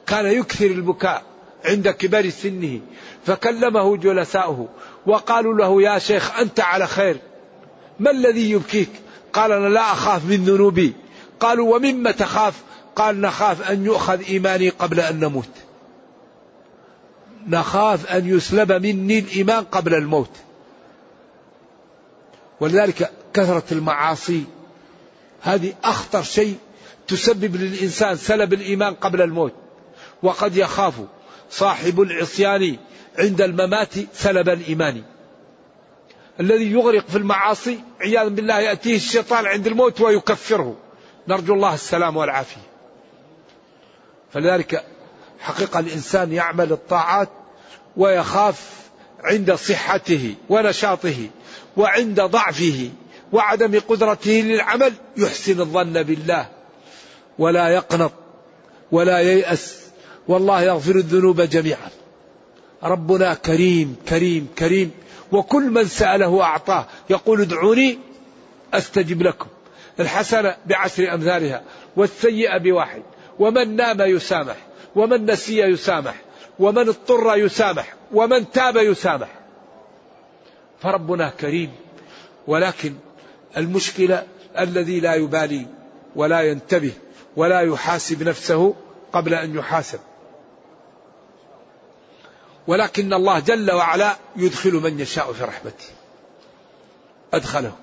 كان 0.08 0.26
يكثر 0.26 0.66
البكاء 0.66 1.24
عند 1.66 1.90
كبر 1.90 2.30
سنه 2.30 2.80
فكلمه 3.26 3.98
جلساؤه 3.98 4.68
وقالوا 5.06 5.54
له 5.54 5.82
يا 5.82 6.00
شيخ 6.00 6.40
أنت 6.40 6.60
على 6.60 6.88
خير 6.88 7.18
ما 8.00 8.12
الذي 8.12 8.52
يبكيك 8.52 8.90
قال 9.34 9.52
أنا 9.52 9.68
لا 9.68 9.82
أخاف 9.82 10.26
من 10.26 10.46
ذنوبي 10.46 10.94
قالوا 11.40 11.76
ومما 11.76 12.12
تخاف 12.12 12.54
قال 12.96 13.22
نخاف 13.22 13.72
أن 13.72 13.86
يؤخذ 13.86 14.22
إيماني 14.30 14.70
قبل 14.70 15.00
أن 15.00 15.20
نموت 15.20 15.50
نخاف 17.48 18.06
أن 18.08 18.28
يسلب 18.28 18.72
مني 18.72 19.20
الإيمان 19.20 19.64
قبل 19.64 19.94
الموت 19.96 20.30
ولذلك 22.60 23.12
كثرة 23.34 23.64
المعاصي 23.72 24.44
هذه 25.42 25.74
أخطر 25.84 26.24
شيء 26.24 26.56
تسبب 27.08 27.56
للإنسان 27.56 28.16
سلب 28.16 28.54
الإيمان 28.54 28.94
قبل 28.94 29.22
الموت 29.22 29.54
وقد 30.24 30.56
يخاف 30.58 30.94
صاحب 31.50 32.02
العصيان 32.02 32.78
عند 33.20 33.42
الممات 33.42 33.94
سلب 34.14 34.50
الإيمان 34.50 35.02
الذي 36.40 36.72
يغرق 36.72 37.08
في 37.08 37.16
المعاصي 37.18 37.80
عياذا 38.02 38.28
بالله 38.30 38.60
يأتيه 38.60 38.96
الشيطان 38.96 39.46
عند 39.46 39.68
الموت 39.68 40.02
ويكفره 40.02 40.76
نرجو 41.28 41.54
الله 41.54 41.74
السلام 41.74 42.18
والعافية 42.18 42.62
فلذلك 44.34 44.84
حقيقة 45.40 45.80
الإنسان 45.80 46.34
يعمل 46.34 46.72
الطاعات 46.72 47.30
ويخاف 47.98 48.70
عند 49.24 49.54
صحته 49.54 50.36
ونشاطه 50.50 51.30
وعند 51.78 52.22
ضعفه 52.22 52.90
وعدم 53.32 53.80
قدرته 53.80 54.32
للعمل 54.32 54.94
يحسن 55.18 55.60
الظن 55.60 56.04
بالله 56.04 56.50
ولا 57.40 57.70
يقنط 57.70 58.12
ولا 58.92 59.20
ييأس 59.20 59.78
والله 60.28 60.62
يغفر 60.62 60.96
الذنوب 60.96 61.42
جميعا 61.42 61.90
ربنا 62.84 63.34
كريم 63.34 63.96
كريم 64.10 64.48
كريم 64.60 64.92
وكل 65.32 65.64
من 65.70 65.86
سأله 65.88 66.44
أعطاه 66.44 66.88
يقول 67.10 67.42
ادعوني 67.42 68.00
أستجب 68.74 69.22
لكم 69.22 69.48
الحسنة 70.00 70.58
بعشر 70.66 71.14
أمثالها 71.14 71.64
والسيئة 71.96 72.58
بواحد 72.58 73.02
ومن 73.40 73.76
نام 73.76 74.02
يسامح 74.02 74.56
ومن 74.96 75.26
نسي 75.26 75.60
يسامح 75.62 76.16
ومن 76.60 76.88
اضطر 76.88 77.36
يسامح 77.38 77.94
ومن 78.12 78.52
تاب 78.52 78.78
يسامح 78.78 79.30
فربنا 80.82 81.30
كريم 81.30 81.72
ولكن 82.48 82.96
المشكله 83.58 84.28
الذي 84.60 85.00
لا 85.00 85.16
يبالي 85.16 85.68
ولا 86.16 86.42
ينتبه 86.42 86.94
ولا 87.36 87.62
يحاسب 87.62 88.24
نفسه 88.24 88.76
قبل 89.14 89.34
ان 89.34 89.56
يحاسب 89.58 90.00
ولكن 92.68 93.14
الله 93.14 93.40
جل 93.40 93.72
وعلا 93.72 94.16
يدخل 94.36 94.74
من 94.74 95.00
يشاء 95.00 95.34
في 95.34 95.44
رحمته 95.44 95.86
أدخله 97.34 97.76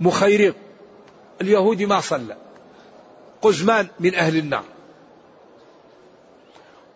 مخيرق 0.00 0.54
اليهودي 1.40 1.86
ما 1.86 2.00
صلى 2.00 2.36
قزمان 3.42 3.88
من 4.00 4.14
أهل 4.14 4.36
النار 4.36 4.64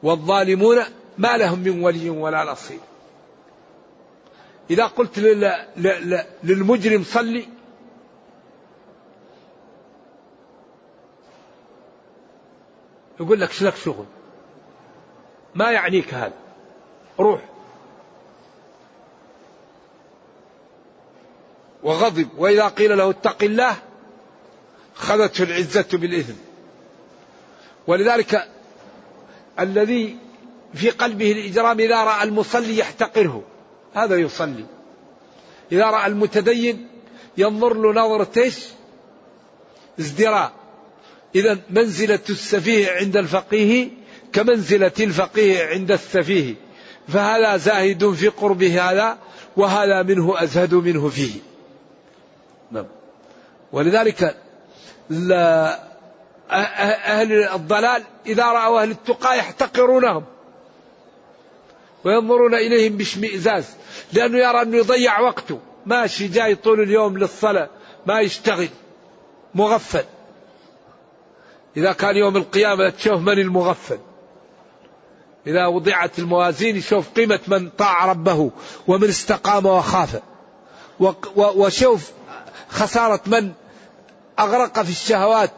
والظالمون 0.06 0.78
ما 1.18 1.36
لهم 1.36 1.58
من 1.58 1.84
ولي 1.84 2.10
ولا 2.10 2.44
نصير 2.44 2.80
إذا 4.70 4.86
قلت 4.86 5.18
للمجرم 6.44 7.04
صلي 7.04 7.46
يقول 13.20 13.40
لك 13.40 13.52
شلك 13.52 13.74
شغل 13.76 14.04
ما 15.54 15.70
يعنيك 15.70 16.14
هذا 16.14 16.32
روح 17.18 17.40
وغضب 21.82 22.28
وإذا 22.38 22.68
قيل 22.68 22.98
له 22.98 23.10
اتق 23.10 23.42
الله 23.42 23.76
خذته 24.94 25.42
العزة 25.44 25.86
بالإذن 25.92 26.36
ولذلك 27.86 28.48
الذي 29.60 30.16
في 30.74 30.90
قلبه 30.90 31.32
الإجرام 31.32 31.80
إذا 31.80 32.04
رأى 32.04 32.22
المصلي 32.24 32.78
يحتقره 32.78 33.42
هذا 33.94 34.16
يصلي 34.16 34.64
إذا 35.72 35.84
رأى 35.86 36.06
المتدين 36.06 36.88
ينظر 37.38 37.74
له 37.74 37.92
نظرة 38.02 38.30
ايش؟ 38.42 38.66
ازدراء 40.00 40.52
إذا 41.34 41.58
منزلة 41.70 42.20
السفيه 42.30 42.90
عند 42.90 43.16
الفقيه 43.16 43.88
كمنزلة 44.32 44.92
الفقيه 45.00 45.66
عند 45.66 45.92
السفيه 45.92 46.54
فهذا 47.08 47.56
زاهد 47.56 48.10
في 48.10 48.28
قربه 48.28 48.82
هذا 48.82 49.18
وهذا 49.56 50.02
منه 50.02 50.42
أزهد 50.42 50.74
منه 50.74 51.08
فيه 51.08 51.32
نعم 52.72 52.86
ولذلك 53.72 54.36
لا 55.10 55.80
أه- 56.48 56.48
أه- 56.52 57.00
أهل 57.10 57.32
الضلال 57.32 58.02
إذا 58.26 58.44
رأوا 58.46 58.80
أهل 58.82 58.90
التقى 58.90 59.38
يحتقرونهم 59.38 60.24
وينظرون 62.04 62.54
إليهم 62.54 62.96
باشمئزاز 62.96 63.66
لأنه 64.12 64.38
يرى 64.38 64.62
أنه 64.62 64.76
يضيع 64.76 65.20
وقته 65.20 65.60
ماشي 65.86 66.28
جاي 66.28 66.54
طول 66.54 66.80
اليوم 66.80 67.18
للصلاة 67.18 67.68
ما 68.06 68.20
يشتغل 68.20 68.68
مغفل 69.54 70.04
إذا 71.76 71.92
كان 71.92 72.16
يوم 72.16 72.36
القيامة 72.36 72.90
تشوف 72.90 73.18
من 73.20 73.38
المغفل 73.38 73.98
إذا 75.46 75.66
وضعت 75.66 76.18
الموازين 76.18 76.76
يشوف 76.76 77.08
قيمة 77.10 77.40
من 77.48 77.68
طاع 77.70 78.06
ربه 78.06 78.50
ومن 78.86 79.08
استقام 79.08 79.66
وخاف 79.66 80.20
وشوف 81.36 82.12
خسارة 82.70 83.20
من 83.26 83.52
أغرق 84.38 84.82
في 84.82 84.90
الشهوات 84.90 85.50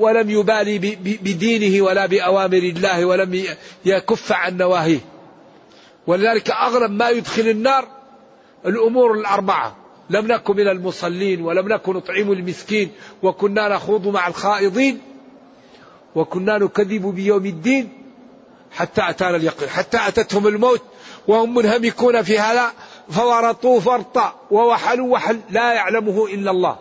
ولم 0.00 0.30
يبالي 0.30 0.78
بدينه 1.04 1.82
ولا 1.84 2.06
بأوامر 2.06 2.58
الله 2.58 3.04
ولم 3.04 3.44
يكف 3.84 4.32
عن 4.32 4.56
نواهيه 4.56 4.98
ولذلك 6.06 6.50
أغلب 6.50 6.90
ما 6.90 7.08
يدخل 7.10 7.48
النار 7.48 7.88
الأمور 8.66 9.12
الأربعة 9.14 9.76
لم 10.10 10.26
نكن 10.26 10.56
من 10.56 10.68
المصلين 10.68 11.42
ولم 11.42 11.68
نكن 11.72 11.92
نطعم 11.92 12.32
المسكين 12.32 12.90
وكنا 13.22 13.68
نخوض 13.68 14.06
مع 14.08 14.28
الخائضين 14.28 15.00
وكنا 16.14 16.58
نكذب 16.58 17.06
بيوم 17.06 17.46
الدين 17.46 17.88
حتى 18.70 19.02
أتانا 19.10 19.36
اليقين 19.36 19.68
حتى 19.68 19.96
أتتهم 20.08 20.46
الموت 20.46 20.82
وهم 21.28 21.54
منهمكون 21.54 22.22
في 22.22 22.38
هذا 22.38 22.70
فورطوا 23.10 23.80
فرطا 23.80 24.34
ووحلوا 24.50 25.12
وحل 25.14 25.40
لا 25.50 25.72
يعلمه 25.72 26.26
إلا 26.26 26.50
الله 26.50 26.78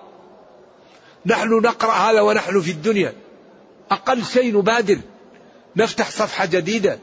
نحن 1.26 1.54
نقرأ 1.60 1.92
هذا 1.92 2.22
ونحن 2.22 2.62
في 2.62 2.72
الدنيا 2.72 3.14
أقل 3.92 4.24
شيء 4.26 4.58
نبادر 4.58 5.00
نفتح 5.76 6.10
صفحة 6.10 6.46
جديدة 6.46 7.00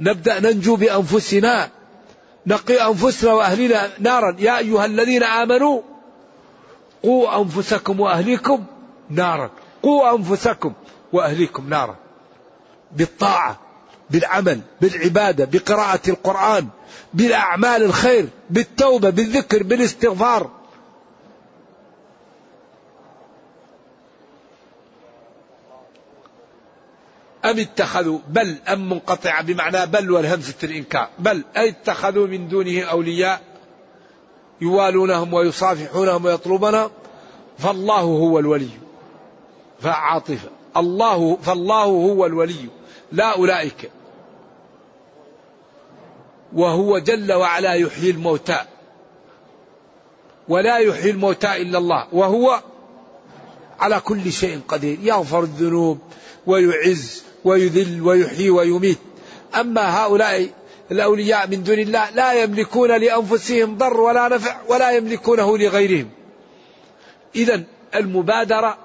نبدأ 0.00 0.40
ننجو 0.40 0.76
بأنفسنا 0.76 1.70
نقي 2.46 2.88
أنفسنا 2.90 3.32
وأهلنا 3.32 3.90
نارا 3.98 4.36
يا 4.38 4.58
أيها 4.58 4.84
الذين 4.84 5.22
آمنوا 5.22 5.80
قوا 7.02 7.40
أنفسكم 7.40 8.00
وأهليكم 8.00 8.64
نارا 9.10 9.50
قوا 9.82 10.14
أنفسكم 10.16 10.72
وأهليكم 11.12 11.68
نارا 11.68 11.96
بالطاعة 12.92 13.58
بالعمل 14.10 14.60
بالعبادة 14.80 15.44
بقراءة 15.44 16.00
القرآن 16.10 16.68
بالأعمال 17.14 17.82
الخير 17.82 18.28
بالتوبة 18.50 19.10
بالذكر 19.10 19.62
بالاستغفار 19.62 20.50
أم 27.50 27.58
اتخذوا 27.58 28.18
بل 28.28 28.56
أم 28.72 28.88
منقطعة 28.90 29.42
بمعنى 29.42 29.86
بل 29.86 30.10
والهمزة 30.10 30.54
الإنكار 30.64 31.08
بل 31.18 31.44
أي 31.56 31.68
اتخذوا 31.68 32.26
من 32.26 32.48
دونه 32.48 32.80
أولياء 32.80 33.40
يوالونهم 34.60 35.34
ويصافحونهم 35.34 36.24
ويطلبنا 36.24 36.90
فالله 37.58 38.00
هو 38.00 38.38
الولي 38.38 38.70
فعاطفة 39.80 40.48
الله 40.76 41.36
فالله 41.36 41.84
هو 41.84 42.26
الولي 42.26 42.68
لا 43.12 43.36
أولئك 43.36 43.90
وهو 46.52 46.98
جل 46.98 47.32
وعلا 47.32 47.72
يحيي 47.74 48.10
الموتى 48.10 48.60
ولا 50.48 50.78
يحيي 50.78 51.10
الموتى 51.10 51.56
إلا 51.62 51.78
الله 51.78 52.08
وهو 52.12 52.62
على 53.80 54.00
كل 54.00 54.32
شيء 54.32 54.60
قدير 54.68 54.98
يغفر 55.02 55.42
الذنوب 55.42 55.98
ويعز 56.46 57.25
ويذل 57.46 58.02
ويحيي 58.02 58.50
ويميت 58.50 58.98
أما 59.60 60.00
هؤلاء 60.00 60.48
الأولياء 60.90 61.48
من 61.48 61.62
دون 61.62 61.78
الله 61.78 62.10
لا 62.10 62.42
يملكون 62.42 62.90
لأنفسهم 62.96 63.78
ضر 63.78 64.00
ولا 64.00 64.28
نفع 64.28 64.56
ولا 64.68 64.90
يملكونه 64.90 65.58
لغيرهم 65.58 66.10
إذا 67.36 67.64
المبادرة 67.94 68.78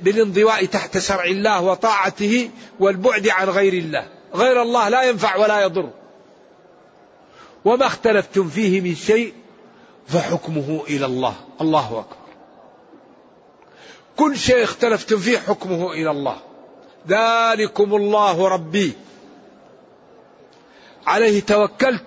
بالانضواء 0.00 0.64
تحت 0.64 0.98
شرع 0.98 1.24
الله 1.24 1.60
وطاعته 1.62 2.50
والبعد 2.80 3.28
عن 3.28 3.48
غير 3.48 3.72
الله 3.72 4.08
غير 4.34 4.62
الله 4.62 4.88
لا 4.88 5.02
ينفع 5.02 5.36
ولا 5.36 5.60
يضر 5.62 5.90
وما 7.64 7.86
اختلفتم 7.86 8.48
فيه 8.48 8.80
من 8.80 8.94
شيء 8.94 9.32
فحكمه 10.08 10.82
إلى 10.88 11.06
الله 11.06 11.34
الله 11.60 11.98
أكبر 12.00 12.16
كل 14.16 14.36
شيء 14.38 14.64
اختلفتم 14.64 15.18
فيه 15.18 15.38
حكمه 15.38 15.92
إلى 15.92 16.10
الله 16.10 16.40
ذلكم 17.08 17.94
الله 17.94 18.48
ربي 18.48 18.92
عليه 21.06 21.40
توكلت 21.40 22.02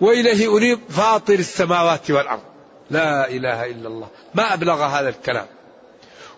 وإليه 0.00 0.58
أنيب 0.58 0.80
فاطر 0.90 1.34
السماوات 1.34 2.10
والأرض 2.10 2.42
لا 2.90 3.28
إله 3.28 3.66
إلا 3.66 3.88
الله 3.88 4.08
ما 4.34 4.54
أبلغ 4.54 4.82
هذا 4.82 5.08
الكلام 5.08 5.46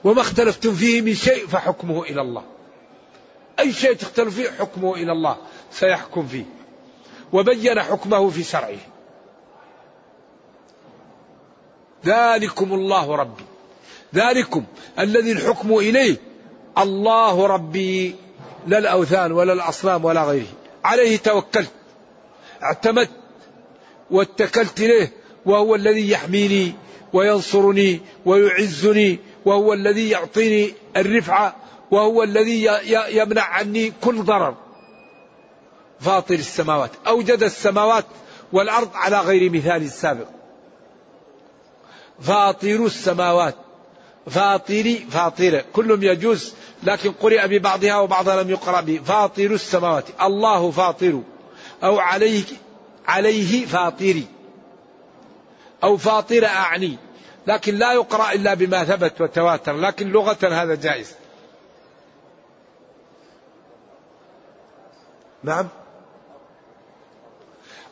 وما 0.05 0.20
اختلفتم 0.20 0.74
فيه 0.74 1.01
من 1.03 1.14
شيء 1.14 1.46
فحكمه 1.46 2.03
إلى 2.03 2.20
الله 2.20 2.42
أي 3.59 3.72
شيء 3.72 3.92
تختلف 3.92 4.34
فيه 4.34 4.51
حكمه 4.51 4.94
إلى 4.94 5.12
الله 5.12 5.36
سيحكم 5.72 6.26
فيه 6.26 6.44
وبين 7.32 7.82
حكمه 7.82 8.28
في 8.28 8.42
شرعه 8.42 8.78
ذلكم 12.07 12.72
الله 12.72 13.14
ربي 13.16 13.44
ذلكم 14.14 14.64
الذي 15.01 15.32
الحكم 15.32 15.74
إليه 15.76 16.16
الله 16.82 17.46
ربي 17.46 18.14
لا 18.66 18.78
الأوثان 18.78 19.32
ولا 19.32 19.52
الأصنام 19.52 20.04
ولا 20.04 20.24
غيره 20.24 20.46
عليه 20.84 21.16
توكلت 21.16 21.70
اعتمدت 22.62 23.10
واتكلت 24.10 24.80
إليه 24.80 25.12
وهو 25.46 25.74
الذي 25.74 26.10
يحميني 26.10 26.72
وينصرني 27.12 28.00
ويعزني 28.26 29.18
وهو 29.44 29.72
الذي 29.72 30.10
يعطيني 30.10 30.72
الرفعة 30.96 31.56
وهو 31.90 32.22
الذي 32.22 32.68
يمنع 33.08 33.42
عني 33.44 33.92
كل 34.04 34.22
ضرر 34.22 34.54
فاطر 36.00 36.34
السماوات 36.34 36.90
أوجد 37.06 37.42
السماوات 37.42 38.04
والأرض 38.52 38.88
على 38.94 39.20
غير 39.20 39.50
مثال 39.52 39.90
سابق 39.90 40.26
فاطر 42.20 42.84
السماوات 42.86 43.54
فاطري 44.28 45.06
فاطرة 45.10 45.64
كلهم 45.72 46.02
يجوز 46.02 46.54
لكن 46.82 47.12
قرئ 47.12 47.48
ببعضها 47.48 47.98
وبعضها 48.00 48.42
لم 48.42 48.50
يقرأ 48.50 48.80
به 48.80 49.00
فاطر 49.04 49.46
السماوات 49.46 50.04
الله 50.22 50.70
فاطر 50.70 51.22
أو 51.84 51.98
عليه 51.98 52.44
عليه 53.06 53.66
فاطري 53.66 54.26
أو 55.84 55.96
فاطر 55.96 56.46
أعني 56.46 56.98
لكن 57.46 57.74
لا 57.74 57.92
يقرأ 57.92 58.32
إلا 58.32 58.54
بما 58.54 58.84
ثبت 58.84 59.20
وتواتر 59.20 59.76
لكن 59.76 60.08
لغة 60.12 60.38
هذا 60.42 60.74
جائز 60.74 61.14
نعم 65.42 65.68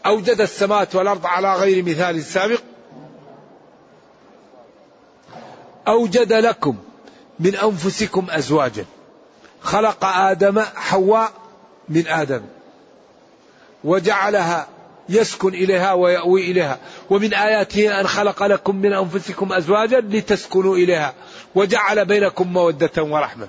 أوجد 0.06 0.40
السماوات 0.40 0.94
والأرض 0.94 1.26
على 1.26 1.54
غير 1.56 1.82
مثال 1.82 2.22
سابق 2.24 2.60
أوجد 5.88 6.32
لكم 6.32 6.76
من 7.40 7.54
أنفسكم 7.56 8.26
أزواجا 8.30 8.84
خلق 9.60 10.04
آدم 10.04 10.60
حواء 10.74 11.32
من 11.88 12.06
آدم 12.06 12.40
وجعلها 13.84 14.66
يسكن 15.08 15.48
إليها 15.54 15.92
ويأوي 15.92 16.50
إليها 16.50 16.78
ومن 17.10 17.34
آياته 17.34 18.00
أن 18.00 18.06
خلق 18.06 18.42
لكم 18.42 18.76
من 18.76 18.92
أنفسكم 18.92 19.52
أزواجا 19.52 20.00
لتسكنوا 20.00 20.76
إليها 20.76 21.14
وجعل 21.54 22.04
بينكم 22.04 22.52
مودة 22.52 23.02
ورحمة 23.02 23.48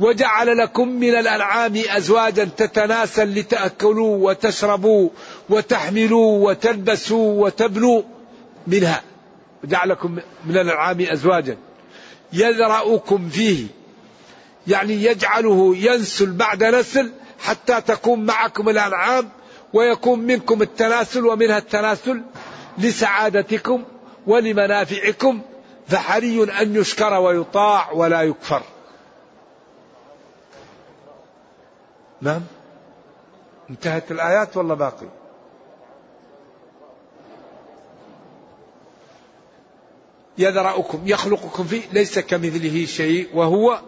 وجعل 0.00 0.58
لكم 0.58 0.88
من 0.88 1.14
الأنعام 1.16 1.82
أزواجا 1.88 2.44
تتناسل 2.56 3.28
لتأكلوا 3.34 4.28
وتشربوا 4.30 5.08
وتحملوا 5.50 6.48
وتلبسوا 6.48 7.44
وتبنوا 7.44 8.02
منها 8.66 9.02
وجعلكم 9.64 10.12
من 10.44 10.58
الأنعام 10.58 11.00
أزواجا 11.00 11.56
يذرؤكم 12.32 13.28
فيه 13.28 13.66
يعني 14.66 14.92
يجعله 14.92 15.76
ينسل 15.76 16.32
بعد 16.32 16.64
نسل 16.64 17.12
حتى 17.38 17.80
تكون 17.80 18.26
معكم 18.26 18.68
الأنعام 18.68 19.28
ويكون 19.72 20.18
منكم 20.18 20.62
التناسل 20.62 21.26
ومنها 21.26 21.58
التناسل 21.58 22.22
لسعادتكم 22.78 23.84
ولمنافعكم 24.26 25.42
فحري 25.88 26.44
أن 26.44 26.76
يشكر 26.76 27.12
ويطاع 27.20 27.92
ولا 27.92 28.22
يكفر 28.22 28.62
نعم 32.22 32.42
انتهت 33.70 34.10
الآيات 34.10 34.56
ولا 34.56 34.74
باقي 34.74 35.06
يذرأكم 40.40 41.00
يخلقكم 41.06 41.64
فيه 41.64 41.82
ليس 41.92 42.18
كمثله 42.18 42.84
شيء 42.84 43.28
وهو 43.34 43.80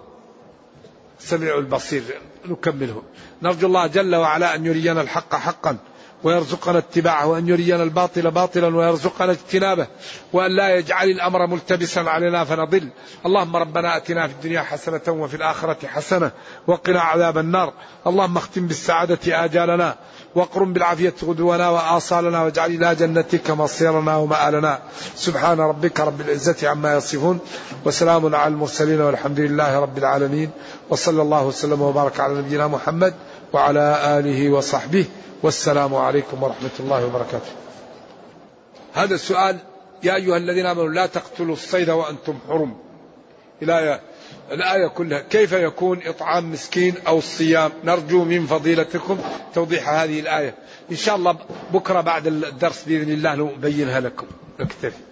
السميع 1.21 1.59
البصير 1.59 2.03
نكمله 2.47 3.03
نرجو 3.43 3.67
الله 3.67 3.87
جل 3.87 4.15
وعلا 4.17 4.55
أن 4.55 4.67
يرينا 4.67 5.01
الحق 5.01 5.35
حقا 5.37 5.77
ويرزقنا 6.25 6.79
اتباعه 6.79 7.27
وأن 7.27 7.49
يرينا 7.49 7.83
الباطل 7.83 8.31
باطلا 8.31 8.77
ويرزقنا 8.77 9.31
اجتنابه 9.33 9.87
وأن 10.33 10.57
لا 10.57 10.77
يجعل 10.77 11.09
الأمر 11.11 11.47
ملتبسا 11.47 12.01
علينا 12.01 12.45
فنضل 12.45 12.89
اللهم 13.27 13.57
ربنا 13.57 13.97
أتنا 13.97 14.27
في 14.27 14.33
الدنيا 14.33 14.61
حسنة 14.61 15.01
وفي 15.09 15.37
الآخرة 15.37 15.87
حسنة 15.87 16.31
وقنا 16.67 17.01
عذاب 17.01 17.39
النار 17.39 17.73
اللهم 18.07 18.37
اختم 18.37 18.67
بالسعادة 18.67 19.45
آجالنا 19.45 19.97
واقرم 20.35 20.73
بالعافية 20.73 21.15
غدونا 21.25 21.69
وآصالنا 21.71 22.43
واجعل 22.43 22.71
إلى 22.71 22.95
جنتك 22.95 23.51
مصيرنا 23.51 24.17
ومآلنا 24.17 24.79
سبحان 25.15 25.61
ربك 25.61 26.01
رب 26.01 26.21
العزة 26.21 26.69
عما 26.69 26.97
يصفون 26.97 27.39
وسلام 27.85 28.35
على 28.35 28.49
المرسلين 28.55 29.01
والحمد 29.01 29.41
لله 29.41 29.79
رب 29.79 29.99
العالمين 29.99 30.51
وصلى 30.91 31.23
الله 31.23 31.45
وسلم 31.45 31.81
وبارك 31.83 32.21
على 32.21 32.35
نبينا 32.35 32.67
محمد 32.67 33.15
وعلى 33.53 34.19
آله 34.19 34.51
وصحبه 34.51 35.05
والسلام 35.43 35.95
عليكم 35.95 36.43
ورحمة 36.43 36.71
الله 36.81 37.07
وبركاته 37.07 37.51
هذا 38.95 39.15
السؤال 39.15 39.59
يا 40.03 40.15
أيها 40.15 40.37
الذين 40.37 40.67
آمنوا 40.67 40.89
لا 40.89 41.07
تقتلوا 41.07 41.53
الصيد 41.55 41.91
وأنتم 41.91 42.39
حرم 42.49 42.75
الآية 43.63 44.01
الآية 44.53 44.87
كلها 44.89 45.21
كيف 45.21 45.53
يكون 45.53 46.01
إطعام 46.07 46.53
مسكين 46.53 46.95
أو 47.07 47.19
الصيام 47.19 47.73
نرجو 47.85 48.25
من 48.25 48.47
فضيلتكم 48.47 49.19
توضيح 49.55 49.89
هذه 49.89 50.21
الآية 50.21 50.55
إن 50.91 50.97
شاء 50.97 51.17
الله 51.17 51.37
بكرة 51.73 52.01
بعد 52.01 52.27
الدرس 52.27 52.83
بإذن 52.87 53.13
الله 53.13 53.35
نبينها 53.37 54.01
لكم 54.01 54.27
نكتفي 54.61 55.12